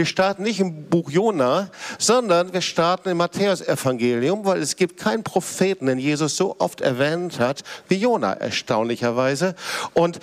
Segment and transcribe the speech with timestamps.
[0.00, 1.68] Wir starten nicht im Buch Jona,
[1.98, 7.38] sondern wir starten im Matthäus-Evangelium, weil es gibt keinen Propheten, den Jesus so oft erwähnt
[7.38, 9.54] hat wie Jona, erstaunlicherweise.
[9.92, 10.18] Und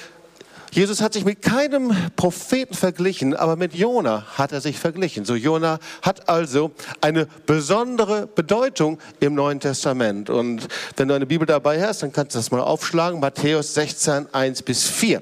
[0.72, 5.26] Jesus hat sich mit keinem Propheten verglichen, aber mit Jona hat er sich verglichen.
[5.26, 6.72] So Jona hat also
[7.02, 10.32] eine besondere Bedeutung im Neuen Testament.
[10.32, 13.20] Und wenn du eine Bibel dabei hast, dann kannst du das mal aufschlagen.
[13.20, 15.22] Matthäus 16, 1 bis 4.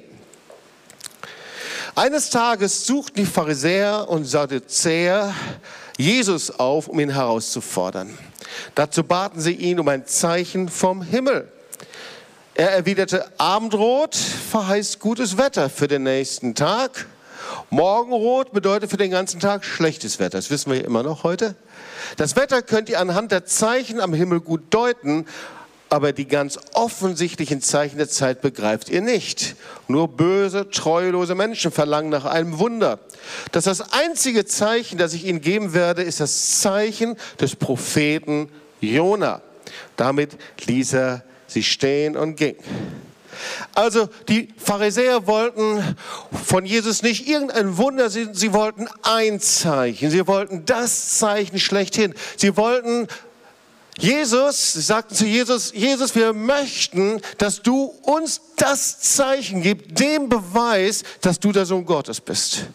[1.98, 5.34] Eines Tages suchten die Pharisäer und Sadduzäer
[5.98, 8.18] Jesus auf, um ihn herauszufordern.
[8.76, 11.50] Dazu baten sie ihn um ein Zeichen vom Himmel.
[12.54, 17.06] Er erwiderte, Abendrot verheißt gutes Wetter für den nächsten Tag.
[17.70, 20.38] Morgenrot bedeutet für den ganzen Tag schlechtes Wetter.
[20.38, 21.56] Das wissen wir immer noch heute.
[22.18, 25.26] Das Wetter könnt ihr anhand der Zeichen am Himmel gut deuten,
[25.96, 29.56] aber die ganz offensichtlichen Zeichen der Zeit begreift ihr nicht.
[29.88, 33.00] Nur böse, treulose Menschen verlangen nach einem Wunder.
[33.54, 38.50] Das ist das einzige Zeichen, das ich ihnen geben werde, ist das Zeichen des Propheten
[38.82, 39.42] Jona.
[39.96, 40.32] Damit
[40.66, 42.58] ließ er Sie stehen und ging.
[43.74, 45.96] Also die Pharisäer wollten
[46.46, 52.14] von Jesus nicht irgendein Wunder, sie, sie wollten ein Zeichen, sie wollten das Zeichen schlechthin.
[52.36, 53.08] Sie wollten
[53.98, 60.28] Jesus, sie sagten zu Jesus, Jesus, wir möchten, dass du uns das Zeichen gibst, den
[60.28, 62.66] Beweis, dass du der Sohn Gottes bist.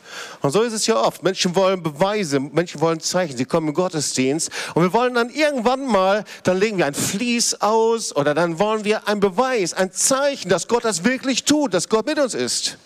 [0.41, 1.23] Und so ist es ja oft.
[1.23, 3.37] Menschen wollen Beweise, Menschen wollen Zeichen.
[3.37, 7.61] Sie kommen im Gottesdienst und wir wollen dann irgendwann mal, dann legen wir ein Fließ
[7.61, 11.91] aus oder dann wollen wir ein Beweis, ein Zeichen, dass Gott das wirklich tut, dass
[11.91, 12.79] Gott mit uns ist.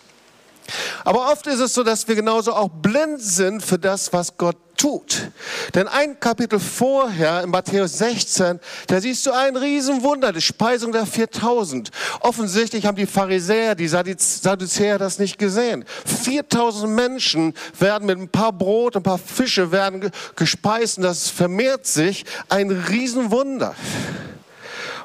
[1.04, 4.56] Aber oft ist es so, dass wir genauso auch blind sind für das, was Gott
[4.76, 5.30] tut.
[5.74, 11.06] Denn ein Kapitel vorher, in Matthäus 16, da siehst du ein Riesenwunder, die Speisung der
[11.06, 11.90] 4000.
[12.20, 15.84] Offensichtlich haben die Pharisäer, die Sadduzäer das nicht gesehen.
[16.24, 21.86] 4000 Menschen werden mit ein paar Brot, ein paar Fische werden gespeist und das vermehrt
[21.86, 22.24] sich.
[22.48, 23.74] Ein Riesenwunder.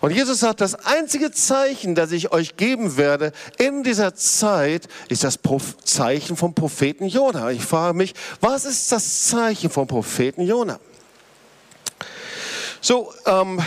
[0.01, 5.23] Und Jesus sagt, das einzige Zeichen, das ich euch geben werde in dieser Zeit, ist
[5.23, 5.39] das
[5.83, 7.51] Zeichen vom Propheten Jona.
[7.51, 10.79] Ich frage mich, was ist das Zeichen vom Propheten Jona?
[12.81, 13.61] So, ähm,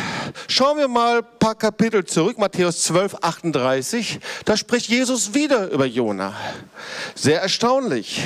[0.48, 4.20] schauen wir mal ein paar Kapitel zurück, Matthäus 12, 38.
[4.46, 6.34] Da spricht Jesus wieder über Jona.
[7.14, 8.22] Sehr erstaunlich.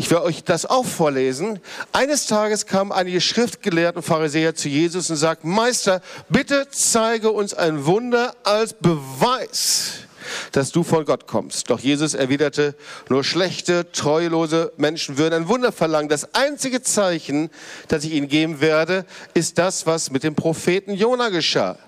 [0.00, 1.58] Ich will euch das auch vorlesen.
[1.92, 7.84] Eines Tages kamen einige Schriftgelehrten Pharisäer zu Jesus und sagten, Meister, bitte zeige uns ein
[7.84, 10.07] Wunder als Beweis,
[10.52, 11.70] dass du von Gott kommst.
[11.70, 12.74] Doch Jesus erwiderte,
[13.08, 16.08] nur schlechte, treulose Menschen würden ein Wunder verlangen.
[16.08, 17.50] Das einzige Zeichen,
[17.88, 21.78] das ich ihnen geben werde, ist das, was mit dem Propheten Jona geschah.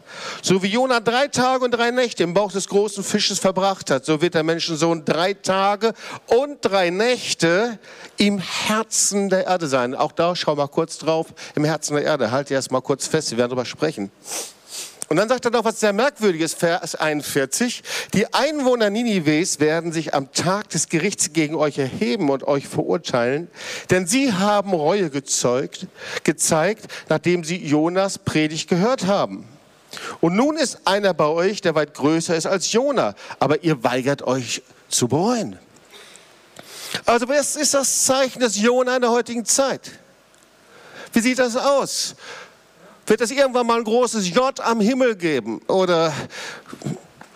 [0.43, 4.05] So wie Jona drei Tage und drei Nächte im Bauch des großen Fisches verbracht hat,
[4.05, 5.95] so wird der Menschensohn drei Tage
[6.27, 7.79] und drei Nächte
[8.17, 9.95] im Herzen der Erde sein.
[9.95, 12.31] Auch da schau mal kurz drauf, im Herzen der Erde.
[12.31, 14.11] Halt erst mal kurz fest, wir werden darüber sprechen.
[15.13, 17.83] Und dann sagt er noch was sehr Merkwürdiges, Vers 41.
[18.15, 23.49] Die Einwohner Ninives werden sich am Tag des Gerichts gegen euch erheben und euch verurteilen,
[23.91, 25.89] denn sie haben Reue gezeugt,
[26.23, 29.49] gezeigt, nachdem sie Jonas Predigt gehört haben.
[30.21, 34.23] Und nun ist einer bei euch, der weit größer ist als Jona, aber ihr weigert
[34.23, 35.59] euch zu bereuen.
[37.05, 39.91] Also was ist das Zeichen des Jona in der heutigen Zeit?
[41.13, 42.15] Wie sieht das aus?
[43.11, 45.61] Wird es irgendwann mal ein großes J am Himmel geben?
[45.67, 46.13] Oder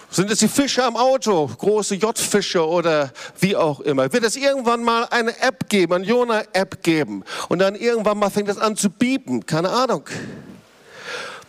[0.09, 4.13] sind es die Fische am Auto, große J-Fische oder wie auch immer?
[4.13, 7.25] Wird es irgendwann mal eine App geben, eine Jona-App geben?
[7.49, 9.47] Und dann irgendwann mal fängt es an zu biepen?
[9.47, 10.05] Keine Ahnung.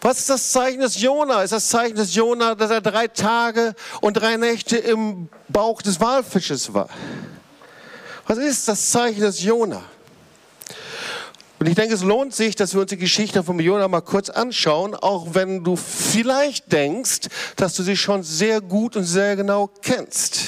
[0.01, 1.43] Was ist das Zeichen des Jona?
[1.43, 5.99] Ist das Zeichen des Jona, dass er drei Tage und drei Nächte im Bauch des
[5.99, 6.89] Walfisches war?
[8.25, 9.83] Was ist das Zeichen des Jona?
[11.59, 14.29] Und ich denke, es lohnt sich, dass wir uns die Geschichte von Jona mal kurz
[14.29, 19.69] anschauen, auch wenn du vielleicht denkst, dass du sie schon sehr gut und sehr genau
[19.81, 20.41] kennst.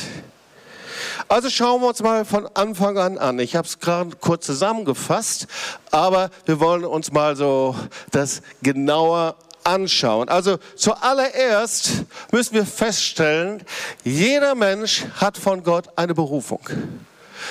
[1.30, 3.40] Also schauen wir uns mal von Anfang an an.
[3.40, 5.48] Ich habe es gerade kurz zusammengefasst,
[5.92, 7.76] aber wir wollen uns mal so
[8.12, 10.30] das genauer anschauen.
[10.30, 13.64] Also zuallererst müssen wir feststellen,
[14.04, 16.62] jeder Mensch hat von Gott eine Berufung.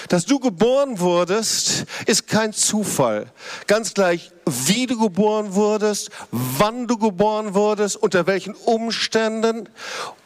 [0.09, 3.31] Dass du geboren wurdest, ist kein Zufall.
[3.67, 9.69] Ganz gleich, wie du geboren wurdest, wann du geboren wurdest, unter welchen Umständen,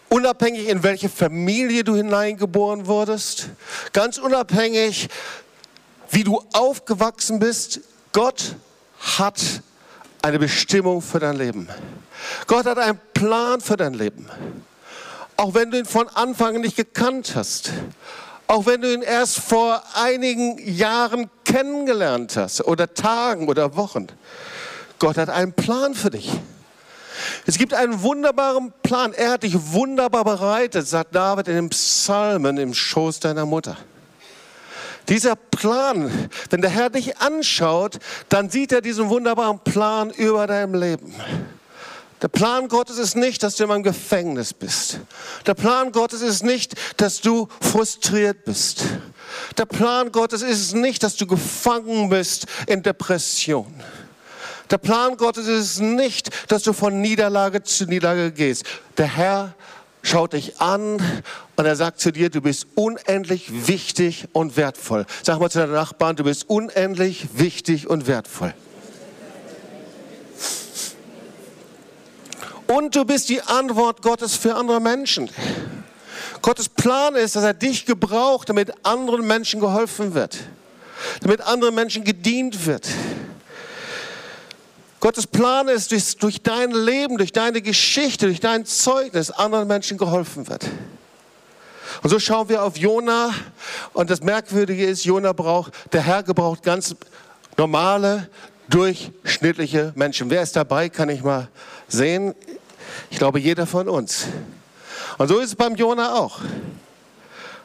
[0.09, 3.49] unabhängig in welche Familie du hineingeboren wurdest,
[3.93, 5.09] ganz unabhängig,
[6.11, 7.81] wie du aufgewachsen bist.
[8.13, 8.57] Gott
[8.99, 9.41] hat
[10.23, 11.69] eine Bestimmung für dein Leben.
[12.47, 14.29] Gott hat einen Plan für dein Leben.
[15.37, 17.71] Auch wenn du ihn von Anfang nicht gekannt hast.
[18.51, 24.09] Auch wenn du ihn erst vor einigen Jahren kennengelernt hast oder Tagen oder Wochen.
[24.99, 26.33] Gott hat einen Plan für dich.
[27.47, 29.13] Es gibt einen wunderbaren Plan.
[29.13, 33.77] Er hat dich wunderbar bereitet, sagt David in den Psalmen im Schoß deiner Mutter.
[35.09, 38.01] Dieser Plan, wenn der Herr dich anschaut,
[38.31, 41.15] dann sieht er diesen wunderbaren Plan über deinem Leben.
[42.23, 45.01] Der Plan Gottes ist nicht, dass du in einem Gefängnis bist.
[45.47, 48.85] Der Plan Gottes ist nicht, dass du frustriert bist.
[49.57, 53.73] Der Plan Gottes ist nicht, dass du gefangen bist in Depression.
[54.71, 58.65] Der Plan Gottes ist nicht, dass du von Niederlage zu Niederlage gehst.
[58.99, 59.55] Der Herr
[60.03, 60.99] schaut dich an
[61.57, 65.07] und er sagt zu dir, du bist unendlich wichtig und wertvoll.
[65.23, 68.55] Sag mal zu deinem Nachbarn, du bist unendlich wichtig und wertvoll.
[72.71, 75.29] Und du bist die Antwort Gottes für andere Menschen.
[76.41, 80.39] Gottes Plan ist, dass er dich gebraucht, damit anderen Menschen geholfen wird,
[81.21, 82.87] damit anderen Menschen gedient wird.
[85.01, 89.99] Gottes Plan ist, dass durch dein Leben, durch deine Geschichte, durch dein Zeugnis anderen Menschen
[89.99, 90.65] geholfen wird.
[92.05, 93.35] Und so schauen wir auf Jona
[93.95, 96.95] und das Merkwürdige ist, Jona braucht, der Herr gebraucht ganz
[97.57, 98.31] normale,
[98.69, 100.31] durchschnittliche Menschen.
[100.31, 101.49] Wer ist dabei, kann ich mal
[101.89, 102.37] sehen.
[103.11, 104.27] Ich glaube, jeder von uns.
[105.19, 106.41] Und so ist es beim Jona auch.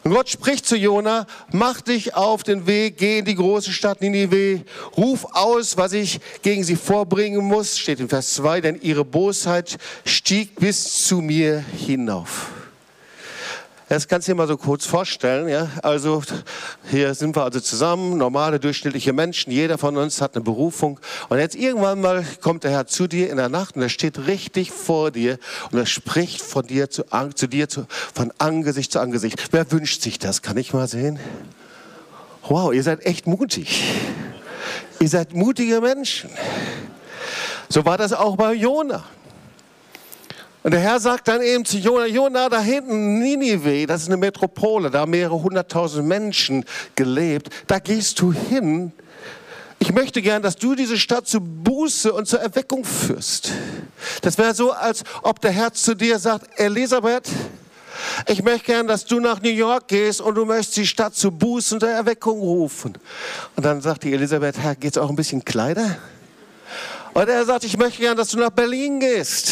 [0.05, 4.01] Und Gott spricht zu Jona, mach dich auf den Weg, geh in die große Stadt
[4.01, 4.61] Ninive,
[4.95, 9.77] ruf aus, was ich gegen sie vorbringen muss, steht in Vers 2, denn ihre Bosheit
[10.05, 12.51] stieg bis zu mir hinauf.
[13.87, 15.47] Das kannst du dir mal so kurz vorstellen.
[15.47, 15.69] Ja?
[15.83, 16.23] Also
[16.89, 19.51] hier sind wir also zusammen, normale, durchschnittliche Menschen.
[19.51, 20.99] Jeder von uns hat eine Berufung.
[21.29, 24.25] Und jetzt irgendwann mal kommt der Herr zu dir in der Nacht und er steht
[24.25, 25.37] richtig vor dir
[25.71, 27.03] und er spricht von dir zu,
[27.35, 29.49] zu dir zu, von Angesicht zu Angesicht.
[29.51, 30.41] Wer wünscht sich das?
[30.41, 31.19] Kann ich mal sehen?
[32.47, 33.83] Wow, ihr seid echt mutig.
[34.99, 36.31] Ihr seid mutige Menschen.
[37.69, 39.03] So war das auch bei Jona.
[40.65, 44.17] Und der Herr sagt dann eben zu Jona, Jona, da hinten Ninive, das ist eine
[44.17, 46.65] Metropole, da haben mehrere hunderttausend Menschen
[46.95, 48.91] gelebt, da gehst du hin.
[49.77, 53.51] Ich möchte gern, dass du diese Stadt zu Buße und zur Erweckung führst.
[54.23, 57.29] Das wäre so, als ob der Herr zu dir sagt, Elisabeth,
[58.25, 61.29] ich möchte gern, dass du nach New York gehst und du möchtest die Stadt zu
[61.29, 62.97] Buße und der Erweckung rufen.
[63.55, 65.95] Und dann sagt die Elisabeth, Herr, geht's auch ein bisschen Kleider?
[67.13, 69.51] Und er sagt, ich möchte gern, dass du nach Berlin gehst.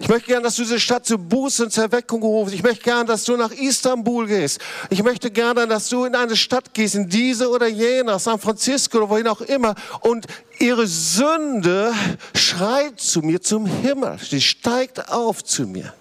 [0.00, 2.52] Ich möchte gern, dass du diese Stadt zu Buße und zur Erweckung rufst.
[2.52, 4.60] Ich möchte gern, dass du nach Istanbul gehst.
[4.90, 8.98] Ich möchte gerne, dass du in eine Stadt gehst, in diese oder jene, San Francisco
[8.98, 9.76] oder wohin auch immer.
[10.00, 10.26] Und
[10.58, 11.92] ihre Sünde
[12.34, 14.18] schreit zu mir zum Himmel.
[14.18, 15.94] Sie steigt auf zu mir.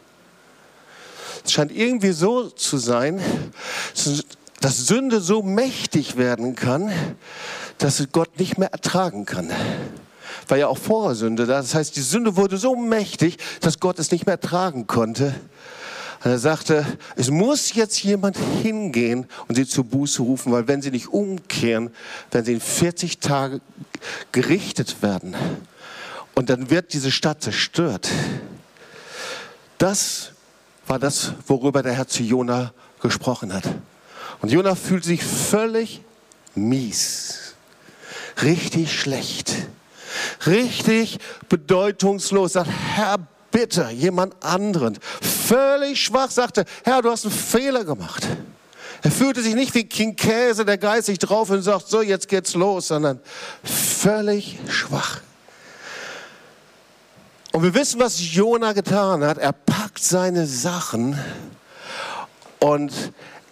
[1.46, 3.22] Es scheint irgendwie so zu sein,
[4.60, 6.92] dass Sünde so mächtig werden kann,
[7.78, 9.52] dass sie Gott nicht mehr ertragen kann
[10.50, 11.58] war ja auch Vorsünde da.
[11.58, 15.36] Das heißt, die Sünde wurde so mächtig, dass Gott es nicht mehr tragen konnte.
[16.24, 16.86] Und er sagte,
[17.18, 21.92] es muss jetzt jemand hingehen und sie zur Buße rufen, weil wenn sie nicht umkehren,
[22.32, 23.60] werden sie in 40 Tage
[24.32, 25.36] gerichtet werden.
[26.34, 28.10] Und dann wird diese Stadt zerstört.
[29.78, 30.32] Das
[30.88, 33.64] war das, worüber der Herr zu Jona gesprochen hat.
[34.42, 36.02] Und Jona fühlt sich völlig
[36.56, 37.56] mies,
[38.42, 39.68] richtig schlecht
[40.46, 43.18] richtig bedeutungslos, sagt, Herr,
[43.52, 44.98] bitte, jemand anderen.
[45.22, 48.28] Völlig schwach, sagte, Herr, du hast einen Fehler gemacht.
[49.04, 52.54] Er fühlte sich nicht wie King Käse, der geistig drauf und sagt, so, jetzt geht's
[52.54, 53.20] los, sondern
[53.64, 55.20] völlig schwach.
[57.52, 59.38] Und wir wissen, was Jona getan hat.
[59.38, 61.20] Er packt seine Sachen
[62.60, 62.92] und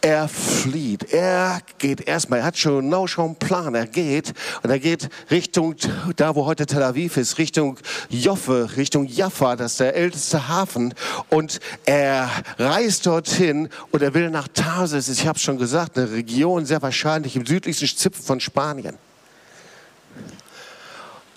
[0.01, 1.13] er flieht.
[1.13, 3.75] Er geht erstmal, er hat schon genau schon einen Plan.
[3.75, 5.75] Er geht und er geht Richtung,
[6.15, 7.77] da wo heute Tel Aviv ist, Richtung
[8.09, 10.93] Joffe, Richtung Jaffa, das ist der älteste Hafen.
[11.29, 16.65] Und er reist dorthin und er will nach Tarsis, ich habe schon gesagt, eine Region
[16.65, 18.97] sehr wahrscheinlich im südlichsten Zipfel von Spanien.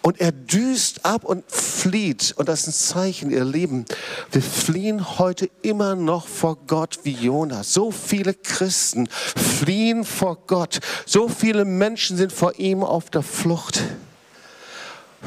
[0.07, 2.35] Und er düst ab und flieht.
[2.37, 3.87] Und das ist ein Zeichen, ihr Lieben.
[4.33, 7.73] Wir fliehen heute immer noch vor Gott wie Jonas.
[7.73, 10.81] So viele Christen fliehen vor Gott.
[11.07, 13.83] So viele Menschen sind vor ihm auf der Flucht.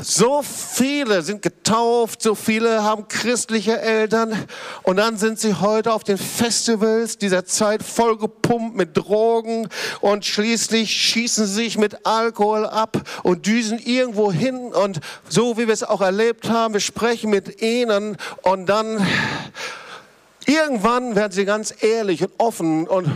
[0.01, 4.45] So viele sind getauft, so viele haben christliche Eltern.
[4.83, 9.67] Und dann sind sie heute auf den Festivals dieser Zeit vollgepumpt mit Drogen.
[9.99, 14.73] Und schließlich schießen sie sich mit Alkohol ab und düsen irgendwo hin.
[14.73, 14.99] Und
[15.29, 18.17] so wie wir es auch erlebt haben, wir sprechen mit ihnen.
[18.43, 19.05] Und dann
[20.45, 23.09] irgendwann werden sie ganz ehrlich und offen und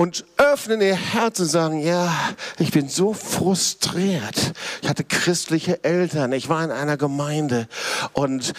[0.00, 2.10] und öffnen ihr Herz und sagen, ja,
[2.58, 4.54] ich bin so frustriert.
[4.80, 7.68] Ich hatte christliche Eltern, ich war in einer Gemeinde
[8.14, 8.54] und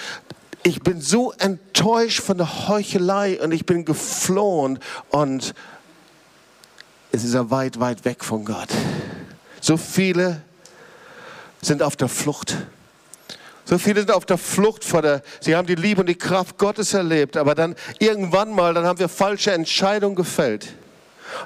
[0.61, 4.77] ich bin so enttäuscht von der Heuchelei und ich bin geflohen
[5.09, 5.55] und
[7.11, 8.69] es ist ja weit, weit weg von Gott.
[9.61, 10.43] So viele
[11.63, 12.55] sind auf der Flucht.
[13.65, 16.59] So viele sind auf der Flucht vor der, sie haben die Liebe und die Kraft
[16.59, 20.75] Gottes erlebt, aber dann irgendwann mal, dann haben wir falsche Entscheidungen gefällt.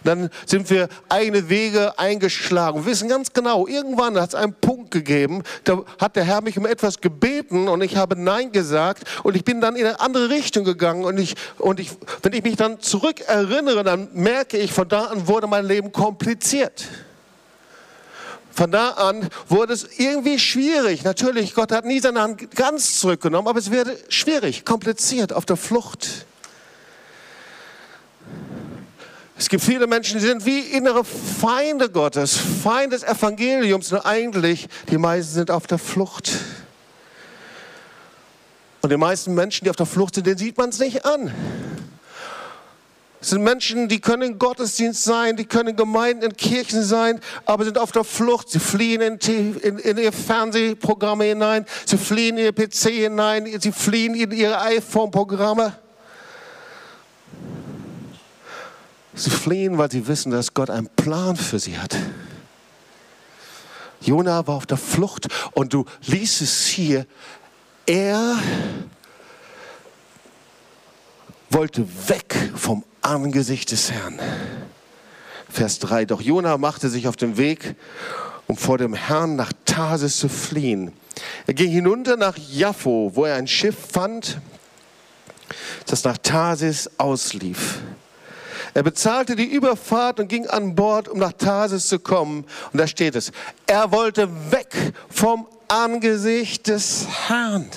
[0.03, 2.85] Dann sind wir eigene Wege eingeschlagen.
[2.85, 6.57] Wir wissen ganz genau, irgendwann hat es einen Punkt gegeben, da hat der Herr mich
[6.57, 10.29] um etwas gebeten und ich habe Nein gesagt und ich bin dann in eine andere
[10.29, 14.87] Richtung gegangen und ich, und ich, wenn ich mich dann zurückerinnere, dann merke ich, von
[14.87, 16.85] da an wurde mein Leben kompliziert.
[18.55, 21.03] Von da an wurde es irgendwie schwierig.
[21.03, 25.57] Natürlich, Gott hat nie seine Hand ganz zurückgenommen, aber es wurde schwierig, kompliziert, auf der
[25.57, 26.25] Flucht.
[29.37, 34.67] Es gibt viele Menschen, die sind wie innere Feinde Gottes, Feinde des Evangeliums und eigentlich
[34.89, 36.31] die meisten sind auf der Flucht.
[38.81, 41.33] Und die meisten Menschen, die auf der Flucht sind, denen sieht man es nicht an.
[43.19, 47.19] Es sind Menschen, die können in Gottesdienst sein, die können in Gemeinden, in Kirchen sein,
[47.45, 48.51] aber sind auf der Flucht.
[48.51, 49.17] Sie fliehen in,
[49.59, 54.61] in, in ihre Fernsehprogramme hinein, sie fliehen in ihr PC hinein, sie fliehen in ihre
[54.61, 55.73] iPhone-Programme.
[59.15, 61.95] Sie fliehen, weil sie wissen, dass Gott einen Plan für sie hat.
[64.01, 67.07] Jona war auf der Flucht und du liest es hier,
[67.85, 68.37] er
[71.49, 74.19] wollte weg vom Angesicht des Herrn.
[75.49, 76.05] Vers 3.
[76.05, 77.75] Doch Jona machte sich auf den Weg,
[78.47, 80.91] um vor dem Herrn nach Tarsis zu fliehen.
[81.47, 84.39] Er ging hinunter nach Jaffo, wo er ein Schiff fand,
[85.87, 87.79] das nach Tarsis auslief.
[88.75, 92.45] Er bezahlte die Überfahrt und ging an Bord, um nach Tarsis zu kommen.
[92.73, 93.31] Und da steht es,
[93.65, 97.69] er wollte weg vom Angesicht des Herrn.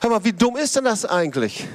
[0.00, 1.66] Hör mal, wie dumm ist denn das eigentlich?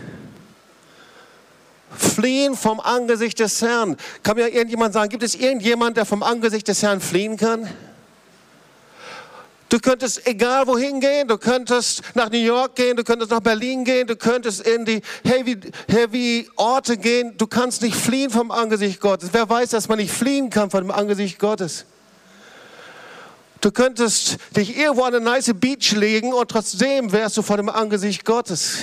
[1.98, 3.98] Fliehen vom Angesicht des Herrn.
[4.22, 7.68] Kann mir irgendjemand sagen, gibt es irgendjemand, der vom Angesicht des Herrn fliehen kann?
[9.69, 13.85] Du könntest egal wohin gehen, du könntest nach New York gehen, du könntest nach Berlin
[13.85, 17.38] gehen, du könntest in die heavy, heavy Orte gehen.
[17.38, 19.29] Du kannst nicht fliehen vom Angesicht Gottes.
[19.31, 21.85] Wer weiß, dass man nicht fliehen kann vom Angesicht Gottes?
[23.61, 27.69] Du könntest dich irgendwo an eine nice Beach legen und trotzdem wärst du vor dem
[27.69, 28.77] Angesicht Gottes.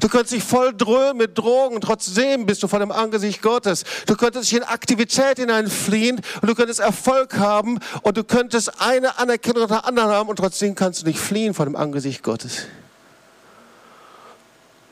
[0.00, 3.84] Du könntest dich voll dröhnen mit Drogen, trotzdem bist du vor dem Angesicht Gottes.
[4.06, 9.18] Du könntest dich in Aktivität hineinfliehen und du könntest Erfolg haben und du könntest eine
[9.18, 12.66] Anerkennung nach der anderen haben und trotzdem kannst du nicht fliehen vor dem Angesicht Gottes.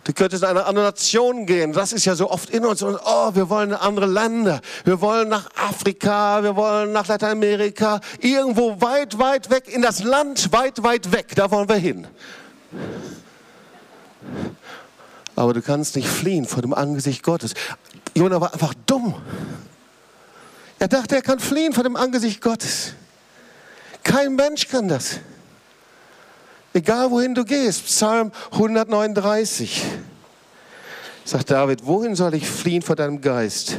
[0.04, 1.74] Du könntest in eine andere Nation gehen.
[1.74, 2.80] Das ist ja so oft in uns.
[2.80, 4.62] Und, oh, wir wollen in andere Länder.
[4.84, 6.42] Wir wollen nach Afrika.
[6.42, 8.00] Wir wollen nach Lateinamerika.
[8.20, 9.68] Irgendwo weit, weit weg.
[9.68, 11.34] In das Land weit, weit weg.
[11.34, 12.06] Da wollen wir hin
[15.38, 17.54] aber du kannst nicht fliehen vor dem Angesicht Gottes.
[18.14, 19.14] Jona war einfach dumm.
[20.80, 22.94] Er dachte, er kann fliehen vor dem Angesicht Gottes.
[24.02, 25.20] Kein Mensch kann das.
[26.72, 27.84] Egal wohin du gehst.
[27.86, 29.84] Psalm 139.
[31.24, 33.78] Sagt David, wohin soll ich fliehen vor deinem Geist?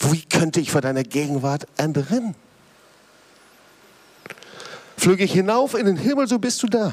[0.00, 2.34] Wie könnte ich vor deiner Gegenwart entrinnen?
[4.98, 6.92] Flüge ich hinauf in den Himmel, so bist du da.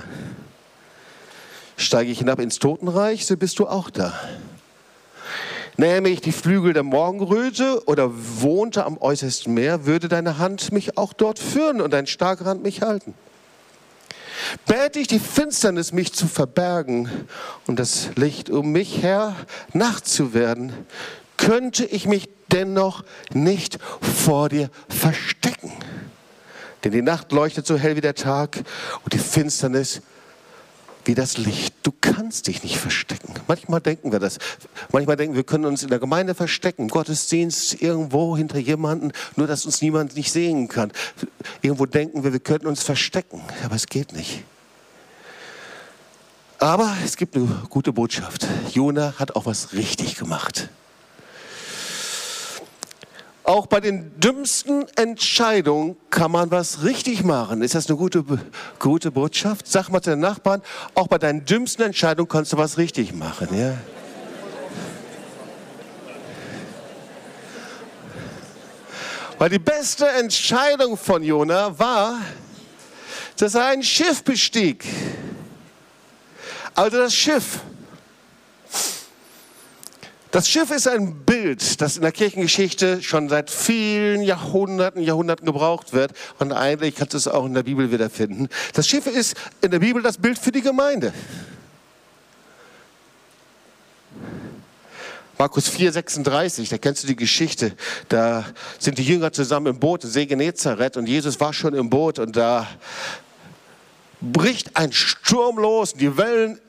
[1.82, 4.14] Steige ich hinab ins Totenreich, so bist du auch da.
[5.78, 10.96] Nähme ich die Flügel der Morgenröte oder wohnte am äußersten Meer, würde deine Hand mich
[11.00, 13.16] auch dort führen und dein starker Hand mich halten.
[14.68, 17.10] Bäte ich die Finsternis, mich zu verbergen
[17.66, 19.36] und das Licht um mich her
[19.74, 20.74] Nacht zu werden,
[21.36, 25.72] könnte ich mich dennoch nicht vor dir verstecken.
[26.84, 28.58] Denn die Nacht leuchtet so hell wie der Tag
[29.04, 30.02] und die Finsternis
[31.06, 31.74] wie das Licht.
[31.84, 33.34] Du kannst dich nicht verstecken.
[33.48, 34.38] Manchmal denken wir das.
[34.92, 39.48] Manchmal denken wir, wir können uns in der Gemeinde verstecken, Gottesdienst irgendwo hinter jemanden, nur
[39.48, 40.92] dass uns niemand nicht sehen kann.
[41.62, 44.44] Irgendwo denken wir, wir könnten uns verstecken, aber es geht nicht.
[46.60, 48.46] Aber es gibt eine gute Botschaft.
[48.72, 50.70] Jona hat auch was richtig gemacht.
[53.44, 57.64] Auch bei den dümmsten Entscheidungen kann man was richtig machen.
[57.64, 58.24] Ist das eine gute,
[58.78, 59.68] gute Botschaft?
[59.68, 60.62] Sag mal zu den Nachbarn,
[60.94, 63.48] auch bei deinen dümmsten Entscheidungen kannst du was richtig machen.
[63.58, 63.74] Ja?
[69.40, 72.20] Weil die beste Entscheidung von Jona war,
[73.38, 74.86] dass er ein Schiff bestieg.
[76.76, 77.60] Also das Schiff
[80.32, 85.92] Das Schiff ist ein Bild, das in der Kirchengeschichte schon seit vielen Jahrhunderten, Jahrhunderten gebraucht
[85.92, 86.14] wird.
[86.40, 88.48] Und eigentlich kannst du es auch in der Bibel wiederfinden.
[88.74, 91.14] Das Schiff ist in der Bibel das Bild für die Gemeinde.
[95.38, 97.76] Markus 4, 36, da kennst du die Geschichte.
[98.08, 98.46] Da
[98.80, 102.38] sind die Jünger zusammen im Boot, See Genezareth, und Jesus war schon im Boot und
[102.38, 102.68] da
[104.22, 105.94] bricht ein Sturm los.
[105.94, 106.62] Die Wellen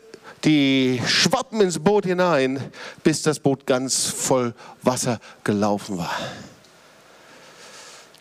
[0.44, 2.60] die schwappen ins Boot hinein,
[3.02, 6.14] bis das Boot ganz voll Wasser gelaufen war.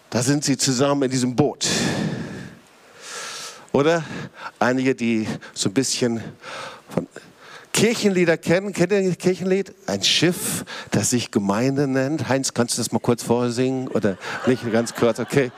[0.09, 1.67] Da sind sie zusammen in diesem Boot.
[3.71, 4.03] Oder
[4.59, 6.21] einige, die so ein bisschen
[6.89, 7.07] von
[7.71, 8.73] Kirchenlieder kennen.
[8.73, 9.73] Kennt ihr das Kirchenlied?
[9.87, 12.27] Ein Schiff, das sich Gemeinde nennt.
[12.27, 13.87] Heinz, kannst du das mal kurz vorsingen?
[13.87, 15.19] Oder nicht ganz kurz?
[15.19, 15.51] Okay.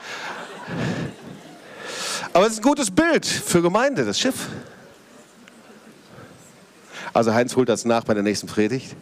[2.32, 4.48] Aber es ist ein gutes Bild für Gemeinde, das Schiff.
[7.14, 8.96] Also Heinz holt das nach bei der nächsten Predigt.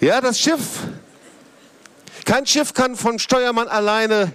[0.00, 0.80] Ja, das Schiff.
[2.24, 4.32] Kein Schiff kann vom Steuermann alleine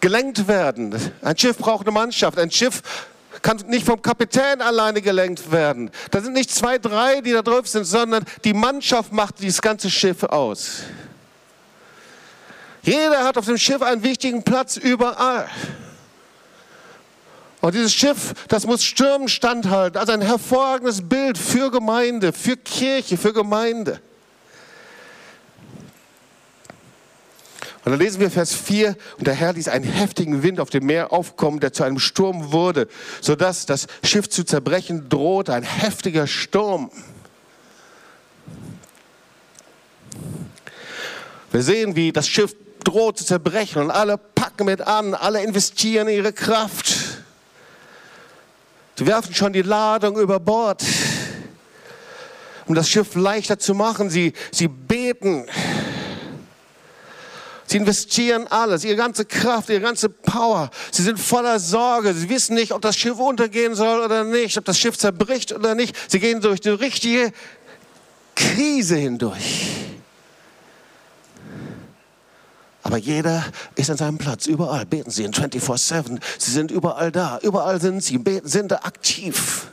[0.00, 0.94] gelenkt werden.
[1.20, 2.38] Ein Schiff braucht eine Mannschaft.
[2.38, 2.82] Ein Schiff
[3.42, 5.90] kann nicht vom Kapitän alleine gelenkt werden.
[6.10, 9.90] Da sind nicht zwei, drei, die da drauf sind, sondern die Mannschaft macht dieses ganze
[9.90, 10.84] Schiff aus.
[12.80, 15.48] Jeder hat auf dem Schiff einen wichtigen Platz überall.
[17.66, 19.98] Und dieses Schiff, das muss Stürmen standhalten.
[19.98, 24.00] Also ein hervorragendes Bild für Gemeinde, für Kirche, für Gemeinde.
[27.84, 30.86] Und dann lesen wir Vers 4, und der Herr ließ einen heftigen Wind auf dem
[30.86, 32.86] Meer aufkommen, der zu einem Sturm wurde,
[33.20, 36.92] sodass das Schiff zu zerbrechen drohte, ein heftiger Sturm.
[41.50, 42.54] Wir sehen, wie das Schiff
[42.84, 46.95] droht zu zerbrechen und alle packen mit an, alle investieren ihre Kraft.
[48.98, 50.82] Sie werfen schon die Ladung über Bord,
[52.66, 54.08] um das Schiff leichter zu machen.
[54.08, 55.46] Sie, sie beten.
[57.66, 60.70] Sie investieren alles, ihre ganze Kraft, ihre ganze Power.
[60.92, 62.14] Sie sind voller Sorge.
[62.14, 65.74] Sie wissen nicht, ob das Schiff untergehen soll oder nicht, ob das Schiff zerbricht oder
[65.74, 65.94] nicht.
[66.10, 67.32] Sie gehen durch die richtige
[68.34, 69.95] Krise hindurch.
[72.86, 73.44] Aber jeder
[73.74, 76.20] ist an seinem Platz, überall beten sie in 24-7.
[76.38, 79.66] Sie sind überall da, überall sind sie, beten, sind da aktiv.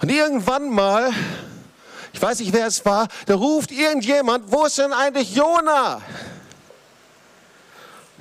[0.00, 1.10] Und irgendwann mal,
[2.12, 6.00] ich weiß nicht, wer es war, da ruft irgendjemand, wo ist denn eigentlich Jona?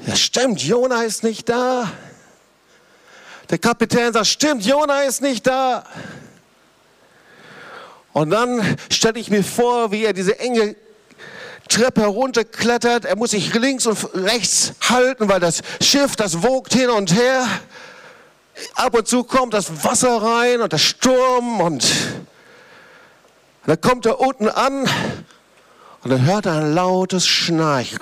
[0.07, 1.91] Ja, stimmt, Jona ist nicht da.
[3.51, 5.85] Der Kapitän sagt, stimmt, Jona ist nicht da.
[8.11, 10.75] Und dann stelle ich mir vor, wie er diese enge
[11.71, 13.05] Treppe herunterklettert.
[13.05, 17.47] Er muss sich links und rechts halten, weil das Schiff, das wogt hin und her.
[18.75, 21.87] Ab und zu kommt das Wasser rein und der Sturm und
[23.65, 24.81] dann kommt er unten an
[26.03, 27.99] und dann hört er ein lautes Schnarchen.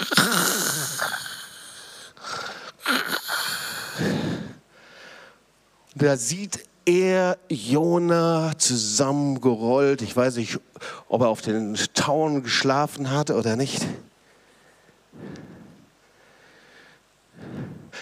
[5.95, 10.01] Da sieht er Jona zusammengerollt.
[10.01, 10.59] Ich weiß nicht,
[11.07, 13.85] ob er auf den Tauen geschlafen hatte oder nicht.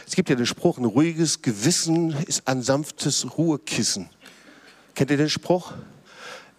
[0.08, 4.10] Es gibt ja den Spruch, ein ruhiges Gewissen ist ein sanftes Ruhekissen.
[4.96, 5.74] Kennt ihr den Spruch?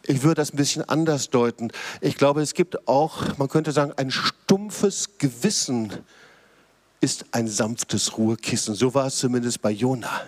[0.02, 1.70] Ich würde das ein bisschen anders deuten.
[2.02, 5.92] Ich glaube, es gibt auch, man könnte sagen, ein stumpfes Gewissen
[7.00, 8.74] ist ein sanftes Ruhekissen.
[8.74, 10.20] So war es zumindest bei Jona.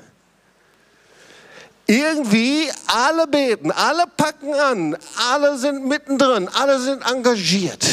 [1.90, 4.96] Irgendwie alle beten, alle packen an,
[5.32, 7.84] alle sind mittendrin, alle sind engagiert.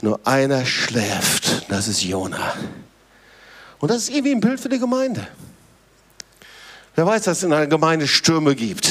[0.00, 2.54] Nur einer schläft, das ist Jona.
[3.78, 5.28] Und das ist irgendwie ein Bild für die Gemeinde.
[6.94, 8.88] Wer weiß, dass es in einer Gemeinde Stürme gibt.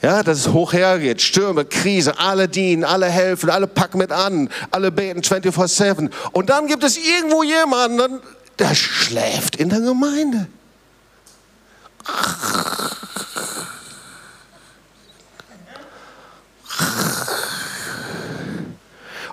[0.00, 4.48] Ja, dass es hoch hergeht, Stürme, Krise, alle dienen, alle helfen, alle packen mit an,
[4.70, 6.10] alle beten 24-7.
[6.32, 8.20] Und dann gibt es irgendwo jemanden,
[8.58, 10.46] der schläft in der Gemeinde.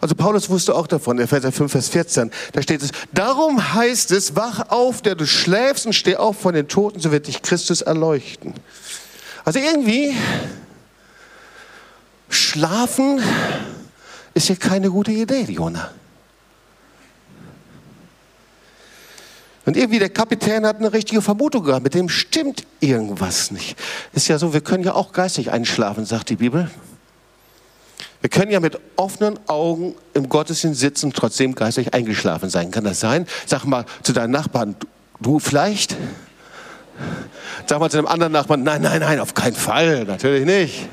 [0.02, 4.36] Also Paulus wusste auch davon, Epheser 5, Vers 14, da steht es, darum heißt es,
[4.36, 7.82] wach auf, der du schläfst und steh auf von den Toten, so wird dich Christus
[7.82, 8.54] erleuchten.
[9.44, 10.16] Also irgendwie,
[12.30, 13.22] schlafen
[14.34, 15.92] ist hier keine gute Idee, Jona.
[19.70, 23.78] Und irgendwie der Kapitän hat eine richtige Vermutung gehabt, mit dem stimmt irgendwas nicht.
[24.14, 26.72] Ist ja so, wir können ja auch geistig einschlafen, sagt die Bibel.
[28.20, 32.72] Wir können ja mit offenen Augen im Gottesdienst sitzen und trotzdem geistig eingeschlafen sein.
[32.72, 33.28] Kann das sein?
[33.46, 34.76] Sag mal zu deinen Nachbarn,
[35.20, 35.96] du vielleicht?
[37.68, 40.90] Sag mal zu einem anderen Nachbarn, nein, nein, nein, auf keinen Fall, natürlich nicht.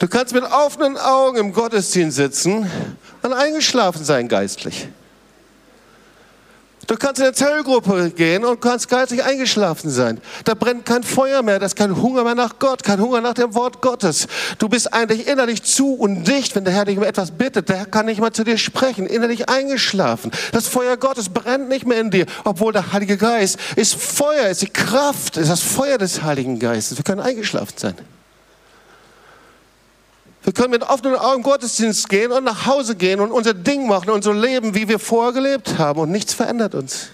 [0.00, 2.68] Du kannst mit offenen Augen im Gottesdienst sitzen
[3.22, 4.88] und eingeschlafen sein geistlich.
[6.88, 10.22] Du kannst in eine Zellgruppe gehen und kannst geistig eingeschlafen sein.
[10.44, 13.34] Da brennt kein Feuer mehr, da ist kein Hunger mehr nach Gott, kein Hunger nach
[13.34, 14.26] dem Wort Gottes.
[14.58, 17.68] Du bist eigentlich innerlich zu und dicht, wenn der Herr dich um etwas bittet.
[17.68, 20.30] Der Herr kann nicht mal zu dir sprechen, innerlich eingeschlafen.
[20.52, 24.62] Das Feuer Gottes brennt nicht mehr in dir, obwohl der Heilige Geist ist Feuer, ist
[24.62, 26.96] die Kraft, ist das Feuer des Heiligen Geistes.
[26.96, 27.96] Wir können eingeschlafen sein.
[30.42, 34.10] Wir können mit offenen Augen Gottesdienst gehen und nach Hause gehen und unser Ding machen
[34.10, 37.08] und so leben, wie wir vorher gelebt haben und nichts verändert uns.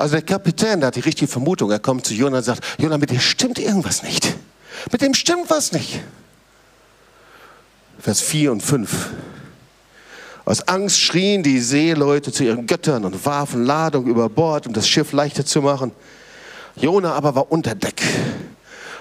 [0.00, 1.70] Also der Kapitän, der hat die richtige Vermutung.
[1.70, 4.34] Er kommt zu Jonah und sagt, Jonah, mit dir stimmt irgendwas nicht.
[4.90, 6.00] Mit dem stimmt was nicht.
[7.98, 9.10] Vers 4 und 5.
[10.46, 14.88] Aus Angst schrien die Seeleute zu ihren Göttern und warfen Ladung über Bord, um das
[14.88, 15.92] Schiff leichter zu machen.
[16.80, 18.02] Jona aber war unter Deck,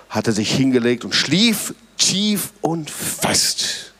[0.09, 3.93] hatte sich hingelegt und schlief tief und fest.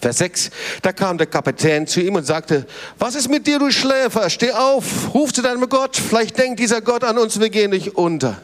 [0.00, 0.50] Vers 6,
[0.82, 2.66] da kam der Kapitän zu ihm und sagte,
[2.98, 4.28] was ist mit dir, du Schläfer?
[4.30, 7.96] Steh auf, ruf zu deinem Gott, vielleicht denkt dieser Gott an uns, wir gehen nicht
[7.96, 8.40] unter.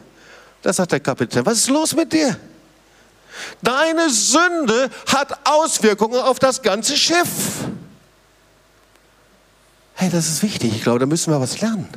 [0.61, 2.37] Da sagt der Kapitän, was ist los mit dir?
[3.61, 7.29] Deine Sünde hat Auswirkungen auf das ganze Schiff.
[9.93, 10.73] Hey, das ist wichtig.
[10.75, 11.87] Ich glaube, da müssen wir was lernen.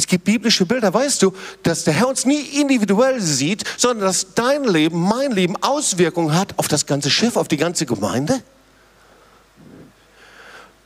[0.00, 4.32] Es gibt biblische Bilder, weißt du, dass der Herr uns nie individuell sieht, sondern dass
[4.34, 8.42] dein Leben, mein Leben Auswirkungen hat auf das ganze Schiff, auf die ganze Gemeinde.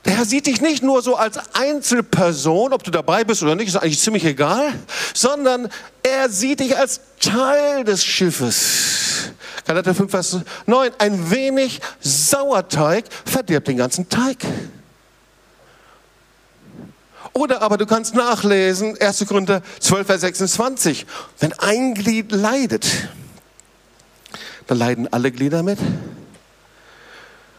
[0.05, 3.68] Der Herr sieht dich nicht nur so als Einzelperson, ob du dabei bist oder nicht,
[3.68, 4.72] ist eigentlich ziemlich egal,
[5.14, 5.68] sondern
[6.03, 9.31] er sieht dich als Teil des Schiffes.
[9.64, 10.90] Galater 5, Vers 9.
[10.98, 14.38] Ein wenig Sauerteig verdirbt den ganzen Teig.
[17.34, 19.26] Oder aber du kannst nachlesen, 1.
[19.26, 21.04] Korinther 12, Vers 26.
[21.40, 22.86] Wenn ein Glied leidet,
[24.68, 25.78] dann leiden alle Glieder mit.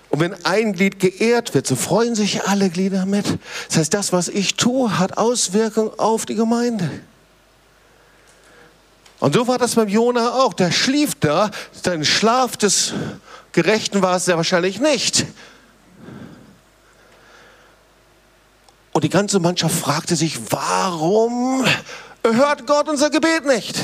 [0.09, 3.25] Und wenn ein Glied geehrt wird, so freuen sich alle Glieder mit.
[3.67, 6.89] Das heißt, das, was ich tue, hat Auswirkungen auf die Gemeinde.
[9.19, 10.53] Und so war das beim Jona auch.
[10.53, 11.51] Der schlief da.
[11.83, 12.93] Sein Schlaf des
[13.51, 15.25] Gerechten war es sehr wahrscheinlich nicht.
[19.06, 21.63] Die ganze Mannschaft fragte sich, warum
[22.24, 23.80] hört Gott unser Gebet nicht?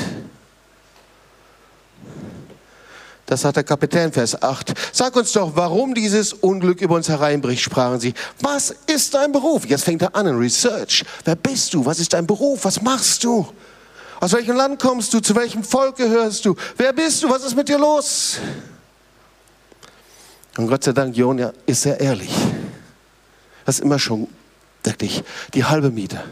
[3.26, 4.74] Das hat der Kapitän, Vers 8.
[4.92, 8.14] Sag uns doch, warum dieses Unglück über uns hereinbricht, sprachen sie.
[8.40, 9.64] Was ist dein Beruf?
[9.64, 11.04] Jetzt fängt er an in Research.
[11.24, 11.86] Wer bist du?
[11.86, 12.64] Was ist dein Beruf?
[12.64, 13.46] Was machst du?
[14.18, 15.20] Aus welchem Land kommst du?
[15.20, 16.56] Zu welchem Volk gehörst du?
[16.76, 17.30] Wer bist du?
[17.30, 18.38] Was ist mit dir los?
[20.56, 22.34] Und Gott sei Dank, Jona ist sehr ehrlich.
[23.64, 24.26] Das ist immer schon
[24.84, 25.22] Wirklich,
[25.54, 26.22] die halbe Miete.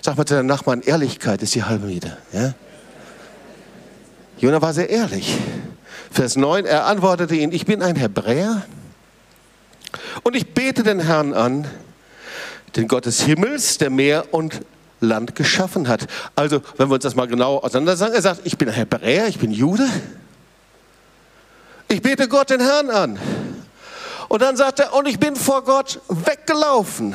[0.00, 2.16] Sag mal zu deinem Nachbarn, Ehrlichkeit ist die halbe Miete.
[2.32, 2.54] Ja?
[4.38, 5.38] Jona war sehr ehrlich.
[6.10, 8.64] Vers 9, er antwortete ihn, ich bin ein Hebräer
[10.22, 11.66] und ich bete den Herrn an,
[12.76, 14.60] den Gott des Himmels, der Meer und
[15.00, 16.06] Land geschaffen hat.
[16.34, 19.28] Also, wenn wir uns das mal genau auseinander sagen, er sagt, ich bin ein Hebräer,
[19.28, 19.88] ich bin Jude.
[21.88, 23.18] Ich bete Gott den Herrn an.
[24.34, 27.14] Und dann sagt er, und ich bin vor Gott weggelaufen.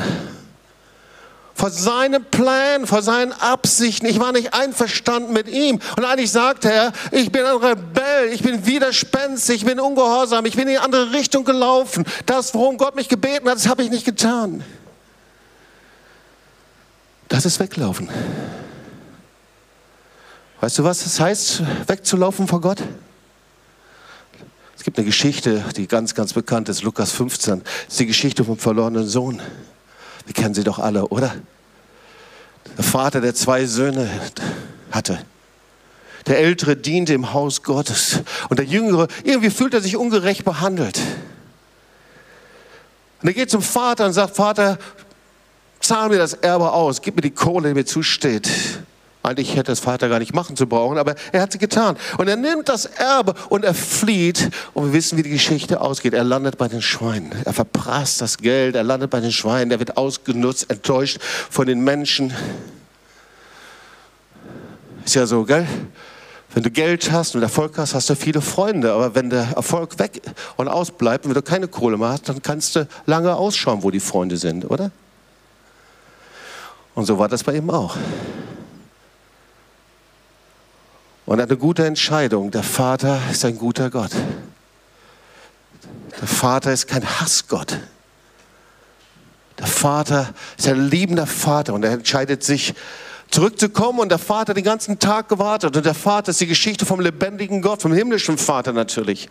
[1.54, 4.06] Vor seinem Plan, vor seinen Absichten.
[4.06, 5.82] Ich war nicht einverstanden mit ihm.
[5.98, 10.56] Und eigentlich sagt er, ich bin ein Rebell, ich bin widerspenstig, ich bin ungehorsam, ich
[10.56, 12.06] bin in die andere Richtung gelaufen.
[12.26, 14.64] Das, worum Gott mich gebeten hat, das habe ich nicht getan.
[17.28, 18.08] Das ist weglaufen.
[20.62, 22.82] Weißt du, was es heißt, wegzulaufen vor Gott?
[24.80, 27.64] Es gibt eine Geschichte, die ganz, ganz bekannt ist, Lukas 15.
[27.64, 29.42] Das ist die Geschichte vom verlorenen Sohn.
[30.26, 31.36] Wir kennen sie doch alle, oder?
[32.78, 34.10] Der Vater, der zwei Söhne
[34.90, 35.20] hatte.
[36.28, 38.22] Der Ältere diente im Haus Gottes.
[38.48, 40.98] Und der Jüngere, irgendwie fühlt er sich ungerecht behandelt.
[43.22, 44.80] Und er geht zum Vater und sagt, Vater,
[45.82, 48.50] zahl mir das Erbe aus, gib mir die Kohle, die mir zusteht.
[49.22, 51.98] Eigentlich hätte das Vater gar nicht machen zu brauchen, aber er hat sie getan.
[52.18, 54.50] Und er nimmt das Erbe und er flieht.
[54.74, 56.14] Und wir wissen, wie die Geschichte ausgeht.
[56.14, 57.34] Er landet bei den Schweinen.
[57.44, 58.76] Er verprasst das Geld.
[58.76, 59.72] Er landet bei den Schweinen.
[59.72, 62.34] Er wird ausgenutzt, enttäuscht von den Menschen.
[65.04, 65.68] Ist ja so, gell?
[66.54, 68.94] Wenn du Geld hast und Erfolg hast, hast du viele Freunde.
[68.94, 70.22] Aber wenn der Erfolg weg
[70.56, 73.92] und ausbleibt und wenn du keine Kohle mehr hast, dann kannst du lange ausschauen, wo
[73.92, 74.92] die Freunde sind, oder?
[76.96, 77.98] Und so war das bei ihm auch.
[81.30, 82.50] Und eine gute Entscheidung.
[82.50, 84.10] Der Vater ist ein guter Gott.
[86.20, 87.78] Der Vater ist kein Hassgott.
[89.60, 92.74] Der Vater ist ein liebender Vater und er entscheidet sich,
[93.30, 97.00] zurückzukommen und der Vater den ganzen Tag gewartet und der Vater ist die Geschichte vom
[97.00, 99.30] lebendigen Gott, vom himmlischen Vater natürlich.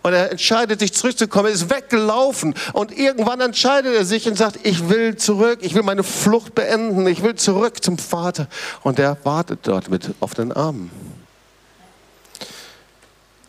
[0.00, 4.88] Und er entscheidet sich zurückzukommen, ist weggelaufen und irgendwann entscheidet er sich und sagt, ich
[4.88, 8.48] will zurück, ich will meine Flucht beenden, ich will zurück zum Vater.
[8.82, 11.03] Und er wartet dort mit offenen Armen.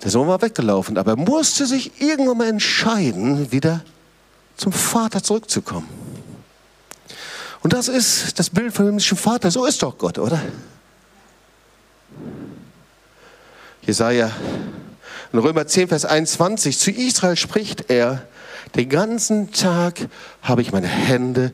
[0.06, 3.84] Der Sohn war weggelaufen, aber er musste sich irgendwann mal entscheiden, wieder
[4.56, 5.90] zum Vater zurückzukommen.
[7.64, 9.50] Und das ist das Bild vom himmlischen Vater.
[9.50, 10.40] So ist doch Gott, oder?
[13.82, 14.32] Jesaja
[15.34, 18.28] in Römer 10, Vers 21, zu Israel spricht er,
[18.76, 20.08] den ganzen Tag
[20.44, 21.52] habe ich meine Hände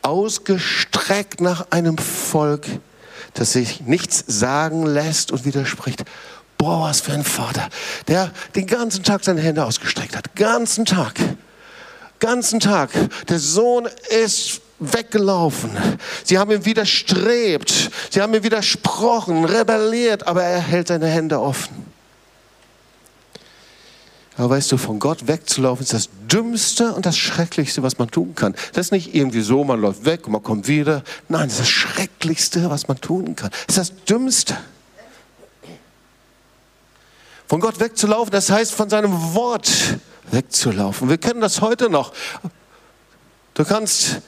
[0.00, 2.66] ausgestreckt nach einem Volk,
[3.34, 6.04] das sich nichts sagen lässt und widerspricht.
[6.60, 7.70] Boah, was für ein Vater,
[8.06, 10.36] der den ganzen Tag seine Hände ausgestreckt hat.
[10.36, 11.18] Ganzen Tag.
[12.18, 12.90] Ganzen Tag.
[13.30, 13.88] Der Sohn
[14.22, 15.70] ist weggelaufen.
[16.22, 17.90] Sie haben ihm widerstrebt.
[18.10, 21.86] Sie haben ihm widersprochen, rebelliert, aber er hält seine Hände offen.
[24.36, 28.34] Aber weißt du, von Gott wegzulaufen ist das Dümmste und das Schrecklichste, was man tun
[28.34, 28.54] kann.
[28.74, 31.04] Das ist nicht irgendwie so, man läuft weg und man kommt wieder.
[31.30, 33.48] Nein, das ist das Schrecklichste, was man tun kann.
[33.66, 34.58] Das ist das Dümmste.
[37.50, 39.68] Von Gott wegzulaufen, das heißt von seinem Wort
[40.30, 41.08] wegzulaufen.
[41.08, 42.12] Wir kennen das heute noch.
[43.54, 44.20] Du kannst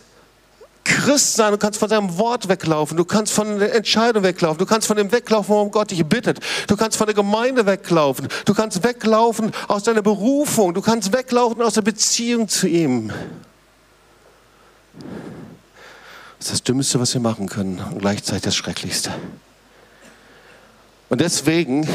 [0.82, 4.66] Christ sein, du kannst von seinem Wort weglaufen, du kannst von der Entscheidung weglaufen, du
[4.66, 8.54] kannst von dem weglaufen, worum Gott dich bittet, du kannst von der Gemeinde weglaufen, du
[8.54, 13.12] kannst weglaufen aus deiner Berufung, du kannst weglaufen aus der Beziehung zu ihm.
[16.40, 19.12] Das ist das Dümmste, was wir machen können und gleichzeitig das Schrecklichste.
[21.08, 21.87] Und deswegen